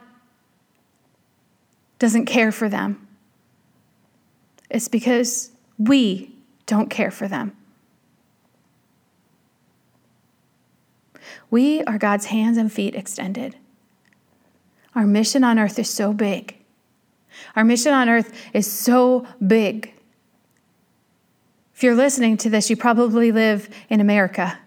doesn't 1.97 2.27
care 2.27 2.51
for 2.51 2.69
them, 2.69 3.07
it's 4.69 4.89
because 4.89 5.49
we 5.79 6.35
don't 6.67 6.91
care 6.91 7.09
for 7.09 7.27
them. 7.27 7.57
We 11.55 11.81
are 11.85 11.97
God's 11.97 12.25
hands 12.25 12.57
and 12.57 12.69
feet 12.69 12.95
extended. 12.95 13.55
Our 14.93 15.07
mission 15.07 15.45
on 15.45 15.57
earth 15.57 15.79
is 15.79 15.89
so 15.89 16.11
big. 16.11 16.57
Our 17.55 17.63
mission 17.63 17.93
on 17.93 18.09
earth 18.09 18.33
is 18.51 18.69
so 18.69 19.25
big. 19.47 19.93
If 21.73 21.81
you're 21.81 21.95
listening 21.95 22.35
to 22.39 22.49
this, 22.49 22.69
you 22.69 22.75
probably 22.75 23.31
live 23.31 23.69
in 23.87 24.01
America. 24.01 24.59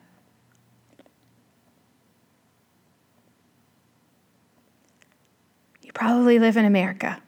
You 5.82 5.92
probably 5.92 6.38
live 6.38 6.56
in 6.56 6.64
America. 6.64 7.20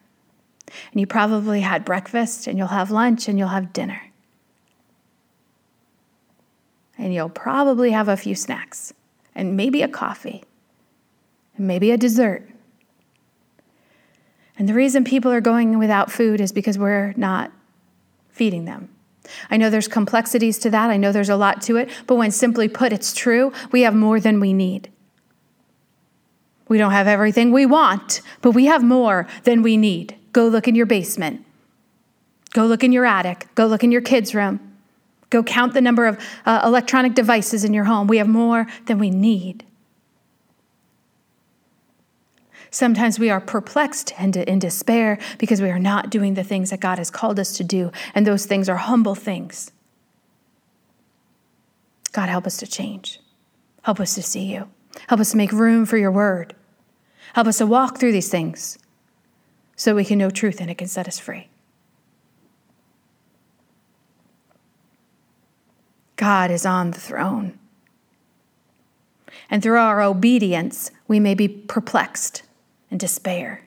And 0.91 1.01
you 1.03 1.07
probably 1.07 1.61
had 1.61 1.85
breakfast, 1.85 2.47
and 2.47 2.57
you'll 2.57 2.69
have 2.69 2.91
lunch, 2.91 3.29
and 3.29 3.39
you'll 3.39 3.49
have 3.49 3.75
dinner. 3.75 4.01
And 6.97 7.13
you'll 7.13 7.29
probably 7.29 7.91
have 7.91 8.09
a 8.09 8.17
few 8.17 8.35
snacks, 8.35 8.95
and 9.35 9.57
maybe 9.57 9.83
a 9.83 9.89
coffee, 9.89 10.45
and 11.57 11.67
maybe 11.67 11.91
a 11.91 11.97
dessert. 11.97 12.49
And 14.59 14.69
the 14.69 14.75
reason 14.75 15.05
people 15.05 15.33
are 15.33 15.41
going 15.41 15.79
without 15.79 16.13
food 16.13 16.41
is 16.41 16.53
because 16.53 16.79
we're 16.79 17.15
not 17.17 17.51
feeding 18.29 18.67
them. 18.67 18.91
I 19.51 19.57
know 19.57 19.71
there's 19.71 19.89
complexities 19.89 20.59
to 20.59 20.71
that. 20.71 20.91
I 20.91 20.97
know 20.97 21.13
there's 21.13 21.29
a 21.29 21.37
lot 21.37 21.63
to 21.63 21.77
it. 21.77 21.89
But 22.07 22.17
when 22.17 22.31
simply 22.31 22.69
put, 22.69 22.93
it's 22.93 23.15
true, 23.15 23.53
we 23.73 23.83
have 23.83 23.95
more 23.95 24.21
than 24.21 24.41
we 24.41 24.53
need. 24.53 24.91
We 26.69 26.79
don't 26.79 26.93
have 26.93 27.09
everything 27.09 27.53
we 27.53 27.67
want, 27.67 28.21
but 28.43 28.53
we 28.53 28.67
have 28.67 28.85
more 28.85 29.27
than 29.45 29.63
we 29.63 29.77
need. 29.77 30.17
Go 30.33 30.47
look 30.47 30.69
in 30.69 30.75
your 30.75 30.87
basement. 30.87 31.45
Go 32.53 32.67
look 32.67 32.85
in 32.85 32.93
your 32.93 33.07
attic. 33.07 33.49
Go 33.55 33.67
look 33.67 33.83
in 33.83 33.91
your 33.91 34.01
kids' 34.01 34.35
room. 34.35 34.70
Go 35.31 35.43
count 35.43 35.75
the 35.75 35.81
number 35.81 36.07
of 36.07 36.19
uh, 36.45 36.63
electronic 36.65 37.15
devices 37.15 37.65
in 37.65 37.73
your 37.73 37.85
home. 37.85 38.09
We 38.09 38.19
have 38.19 38.29
more 38.29 38.67
than 38.87 38.99
we 38.99 39.11
need. 39.11 39.65
Sometimes 42.71 43.19
we 43.19 43.31
are 43.31 43.41
perplexed 43.41 44.13
and 44.19 44.37
in 44.37 44.59
despair 44.59 45.19
because 45.39 45.61
we 45.61 45.71
are 45.71 45.79
not 45.79 46.11
doing 46.11 46.35
the 46.35 46.45
things 46.45 46.71
that 46.71 46.81
God 46.81 46.99
has 46.99 47.11
called 47.11 47.39
us 47.41 47.57
to 47.57 47.65
do, 47.65 47.91
and 48.15 48.27
those 48.27 48.47
things 48.47 48.69
are 48.69 48.77
humble 48.77 49.17
things. 49.17 49.73
God, 52.13 52.29
help 52.29 52.47
us 52.47 52.57
to 52.59 52.67
change. 52.67 53.21
Help 53.83 54.01
us 54.01 54.15
to 54.15 54.23
see 54.23 54.53
you. 54.53 54.69
Help 55.09 55.21
us 55.21 55.33
to 55.33 55.37
make 55.37 55.53
room 55.53 55.87
for 55.87 55.97
your 55.97 56.11
word. 56.11 56.55
Help 57.35 57.47
us 57.47 57.59
to 57.59 57.67
walk 57.67 57.99
through 57.99 58.13
these 58.13 58.29
things 58.29 58.79
so 59.77 59.95
we 59.95 60.05
can 60.05 60.19
know 60.19 60.31
truth 60.31 60.61
and 60.61 60.71
it 60.71 60.79
can 60.79 60.89
set 60.89 61.09
us 61.09 61.19
free. 61.19 61.49
God 66.21 66.51
is 66.51 66.67
on 66.67 66.91
the 66.91 67.01
throne. 67.01 67.59
And 69.49 69.63
through 69.63 69.79
our 69.79 70.03
obedience, 70.03 70.91
we 71.09 71.19
may 71.19 71.35
be 71.35 71.49
perplexed 71.49 72.43
and 72.91 73.01
despair. 73.01 73.67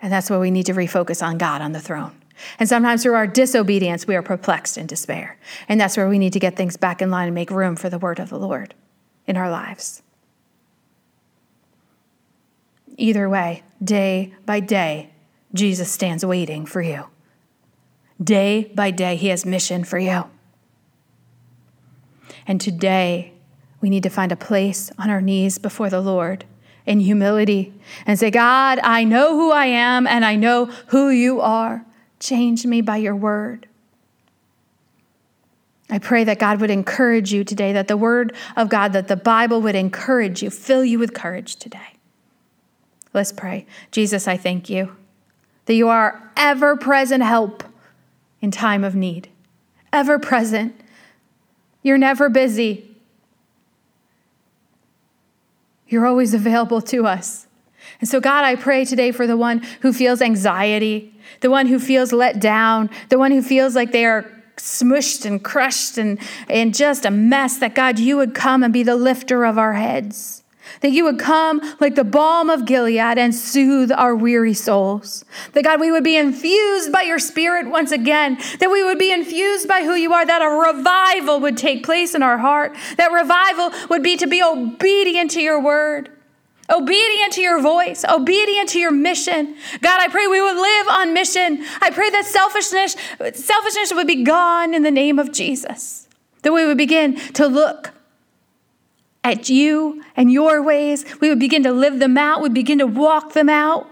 And 0.00 0.12
that's 0.12 0.30
where 0.30 0.38
we 0.38 0.52
need 0.52 0.66
to 0.66 0.74
refocus 0.74 1.26
on 1.26 1.36
God 1.36 1.60
on 1.60 1.72
the 1.72 1.80
throne. 1.80 2.12
And 2.60 2.68
sometimes 2.68 3.02
through 3.02 3.14
our 3.14 3.26
disobedience, 3.26 4.06
we 4.06 4.14
are 4.14 4.22
perplexed 4.22 4.76
and 4.76 4.88
despair. 4.88 5.36
And 5.68 5.80
that's 5.80 5.96
where 5.96 6.08
we 6.08 6.20
need 6.20 6.32
to 6.34 6.38
get 6.38 6.54
things 6.54 6.76
back 6.76 7.02
in 7.02 7.10
line 7.10 7.26
and 7.26 7.34
make 7.34 7.50
room 7.50 7.74
for 7.74 7.90
the 7.90 7.98
word 7.98 8.20
of 8.20 8.30
the 8.30 8.38
Lord 8.38 8.72
in 9.26 9.36
our 9.36 9.50
lives. 9.50 10.02
Either 12.96 13.28
way, 13.28 13.64
day 13.82 14.34
by 14.46 14.60
day, 14.60 15.10
Jesus 15.52 15.90
stands 15.90 16.24
waiting 16.24 16.64
for 16.64 16.80
you. 16.80 17.06
Day 18.22 18.70
by 18.72 18.92
day, 18.92 19.16
He 19.16 19.28
has 19.28 19.44
mission 19.44 19.82
for 19.82 19.98
you. 19.98 20.26
And 22.46 22.60
today, 22.60 23.32
we 23.80 23.90
need 23.90 24.02
to 24.02 24.10
find 24.10 24.32
a 24.32 24.36
place 24.36 24.90
on 24.98 25.10
our 25.10 25.20
knees 25.20 25.58
before 25.58 25.90
the 25.90 26.00
Lord 26.00 26.44
in 26.86 27.00
humility 27.00 27.72
and 28.06 28.18
say, 28.18 28.30
God, 28.30 28.78
I 28.82 29.04
know 29.04 29.34
who 29.34 29.50
I 29.52 29.66
am 29.66 30.06
and 30.06 30.24
I 30.24 30.36
know 30.36 30.66
who 30.88 31.10
you 31.10 31.40
are. 31.40 31.84
Change 32.20 32.66
me 32.66 32.80
by 32.80 32.98
your 32.98 33.16
word. 33.16 33.66
I 35.90 35.98
pray 35.98 36.24
that 36.24 36.38
God 36.38 36.60
would 36.60 36.70
encourage 36.70 37.32
you 37.32 37.44
today, 37.44 37.72
that 37.72 37.88
the 37.88 37.96
word 37.96 38.34
of 38.56 38.68
God, 38.68 38.92
that 38.94 39.08
the 39.08 39.16
Bible 39.16 39.60
would 39.62 39.74
encourage 39.74 40.42
you, 40.42 40.50
fill 40.50 40.84
you 40.84 40.98
with 40.98 41.14
courage 41.14 41.56
today. 41.56 41.94
Let's 43.12 43.32
pray. 43.32 43.66
Jesus, 43.90 44.26
I 44.26 44.36
thank 44.36 44.68
you 44.68 44.96
that 45.66 45.74
you 45.74 45.88
are 45.88 46.30
ever 46.36 46.76
present 46.76 47.22
help 47.22 47.64
in 48.40 48.50
time 48.50 48.84
of 48.84 48.94
need, 48.94 49.28
ever 49.92 50.18
present. 50.18 50.78
You're 51.84 51.98
never 51.98 52.28
busy. 52.28 52.90
You're 55.86 56.06
always 56.06 56.34
available 56.34 56.80
to 56.82 57.06
us. 57.06 57.46
And 58.00 58.08
so, 58.08 58.20
God, 58.20 58.44
I 58.44 58.56
pray 58.56 58.84
today 58.84 59.12
for 59.12 59.26
the 59.26 59.36
one 59.36 59.62
who 59.82 59.92
feels 59.92 60.20
anxiety, 60.22 61.14
the 61.40 61.50
one 61.50 61.66
who 61.66 61.78
feels 61.78 62.12
let 62.12 62.40
down, 62.40 62.90
the 63.10 63.18
one 63.18 63.30
who 63.30 63.42
feels 63.42 63.76
like 63.76 63.92
they 63.92 64.06
are 64.06 64.24
smushed 64.56 65.26
and 65.26 65.44
crushed 65.44 65.98
and, 65.98 66.18
and 66.48 66.74
just 66.74 67.04
a 67.04 67.10
mess, 67.10 67.58
that 67.58 67.74
God, 67.74 67.98
you 67.98 68.16
would 68.16 68.34
come 68.34 68.62
and 68.62 68.72
be 68.72 68.82
the 68.82 68.96
lifter 68.96 69.44
of 69.44 69.58
our 69.58 69.74
heads 69.74 70.43
that 70.80 70.90
you 70.90 71.04
would 71.04 71.18
come 71.18 71.60
like 71.80 71.94
the 71.94 72.04
balm 72.04 72.50
of 72.50 72.66
Gilead 72.66 73.18
and 73.18 73.34
soothe 73.34 73.92
our 73.92 74.14
weary 74.14 74.54
souls. 74.54 75.24
That 75.52 75.64
God, 75.64 75.80
we 75.80 75.90
would 75.90 76.04
be 76.04 76.16
infused 76.16 76.92
by 76.92 77.02
your 77.02 77.18
spirit 77.18 77.68
once 77.68 77.92
again, 77.92 78.38
that 78.60 78.70
we 78.70 78.82
would 78.82 78.98
be 78.98 79.12
infused 79.12 79.68
by 79.68 79.82
who 79.82 79.94
you 79.94 80.12
are, 80.12 80.26
that 80.26 80.42
a 80.42 80.48
revival 80.48 81.40
would 81.40 81.56
take 81.56 81.84
place 81.84 82.14
in 82.14 82.22
our 82.22 82.38
heart. 82.38 82.76
That 82.96 83.12
revival 83.12 83.70
would 83.88 84.02
be 84.02 84.16
to 84.16 84.26
be 84.26 84.42
obedient 84.42 85.30
to 85.32 85.40
your 85.40 85.62
word. 85.62 86.10
Obedient 86.70 87.34
to 87.34 87.42
your 87.42 87.60
voice, 87.60 88.06
obedient 88.08 88.70
to 88.70 88.78
your 88.78 88.90
mission. 88.90 89.54
God, 89.82 90.00
I 90.00 90.08
pray 90.08 90.26
we 90.26 90.40
would 90.40 90.56
live 90.56 90.88
on 90.88 91.12
mission. 91.12 91.62
I 91.82 91.90
pray 91.90 92.08
that 92.08 92.24
selfishness, 92.24 92.96
selfishness 93.34 93.92
would 93.92 94.06
be 94.06 94.24
gone 94.24 94.72
in 94.72 94.82
the 94.82 94.90
name 94.90 95.18
of 95.18 95.30
Jesus. 95.30 96.08
That 96.40 96.54
we 96.54 96.66
would 96.66 96.78
begin 96.78 97.16
to 97.34 97.46
look 97.46 97.90
at 99.24 99.48
you 99.48 100.04
and 100.14 100.30
your 100.30 100.62
ways. 100.62 101.04
We 101.20 101.30
would 101.30 101.40
begin 101.40 101.64
to 101.64 101.72
live 101.72 101.98
them 101.98 102.16
out. 102.16 102.38
We 102.38 102.44
would 102.44 102.54
begin 102.54 102.78
to 102.78 102.86
walk 102.86 103.32
them 103.32 103.48
out. 103.48 103.90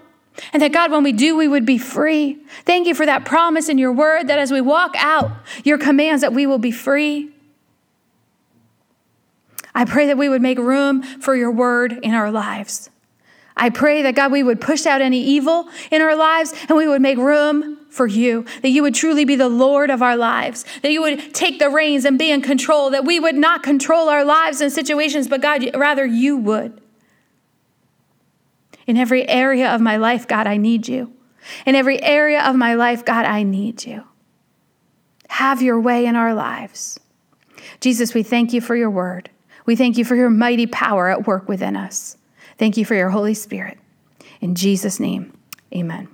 And 0.53 0.63
that 0.63 0.73
God, 0.73 0.91
when 0.91 1.03
we 1.03 1.13
do, 1.13 1.37
we 1.37 1.49
would 1.49 1.67
be 1.67 1.79
free. 1.79 2.39
Thank 2.65 2.87
you 2.87 2.95
for 2.95 3.05
that 3.07 3.25
promise 3.25 3.69
in 3.69 3.79
your 3.79 3.93
word 3.93 4.29
that 4.29 4.39
as 4.39 4.53
we 4.53 4.61
walk 4.61 4.95
out 4.97 5.31
your 5.65 5.79
commands, 5.79 6.23
that 6.23 6.33
we 6.33 6.47
will 6.47 6.59
be 6.59 6.71
free. 6.71 7.31
I 9.75 9.85
pray 9.85 10.07
that 10.07 10.19
we 10.19 10.29
would 10.29 10.43
make 10.43 10.59
room 10.59 11.03
for 11.03 11.35
your 11.35 11.51
word 11.51 11.99
in 12.03 12.15
our 12.15 12.31
lives. 12.31 12.91
I 13.57 13.71
pray 13.71 14.03
that 14.03 14.15
God, 14.15 14.33
we 14.33 14.43
would 14.43 14.61
push 14.61 14.87
out 14.87 15.01
any 15.01 15.23
evil 15.23 15.69
in 15.91 16.01
our 16.01 16.17
lives 16.17 16.55
and 16.69 16.77
we 16.77 16.89
would 16.89 17.03
make 17.03 17.19
room 17.19 17.79
for 17.93 18.07
you, 18.07 18.45
that 18.63 18.71
you 18.71 18.83
would 18.83 18.95
truly 18.95 19.25
be 19.25 19.37
the 19.37 19.49
Lord 19.49 19.91
of 19.91 20.03
our 20.03 20.17
lives, 20.17 20.65
that 20.81 20.91
you 20.91 21.03
would 21.03 21.35
take 21.35 21.59
the 21.59 21.69
reins 21.69 22.05
and 22.05 22.19
be 22.19 22.31
in 22.31 22.41
control, 22.41 22.91
that 22.91 23.05
we 23.05 23.21
would 23.21 23.35
not 23.35 23.63
control 23.63 24.09
our 24.09 24.25
lives 24.25 24.61
and 24.61 24.73
situations, 24.73 25.29
but 25.29 25.43
God, 25.43 25.65
rather 25.77 26.07
you 26.07 26.37
would. 26.39 26.81
In 28.87 28.97
every 28.97 29.29
area 29.29 29.73
of 29.73 29.81
my 29.81 29.97
life, 29.97 30.27
God, 30.27 30.47
I 30.47 30.57
need 30.57 30.89
you. 30.89 31.13
In 31.67 31.75
every 31.75 32.03
area 32.03 32.43
of 32.43 32.57
my 32.57 32.75
life, 32.75 33.05
God, 33.05 33.27
I 33.27 33.43
need 33.43 33.85
you. 33.85 34.05
Have 35.29 35.61
your 35.61 35.81
way 35.81 36.07
in 36.07 36.17
our 36.17 36.35
lives. 36.35 36.99
Jesus, 37.81 38.15
we 38.15 38.23
thank 38.23 38.53
you 38.53 38.61
for 38.61 38.75
your 38.75 38.91
word. 38.91 39.31
We 39.67 39.77
thank 39.77 39.99
you 39.99 40.05
for 40.05 40.17
your 40.17 40.31
mighty 40.31 40.67
power 40.67 41.09
at 41.09 41.27
work 41.27 41.49
within 41.49 41.77
us. 41.77 42.17
Thank 42.59 42.77
you 42.77 42.85
for 42.85 42.95
your 42.95 43.11
Holy 43.11 43.35
Spirit. 43.35 43.79
In 44.41 44.55
Jesus' 44.55 44.99
name, 44.99 45.37
amen. 45.75 46.09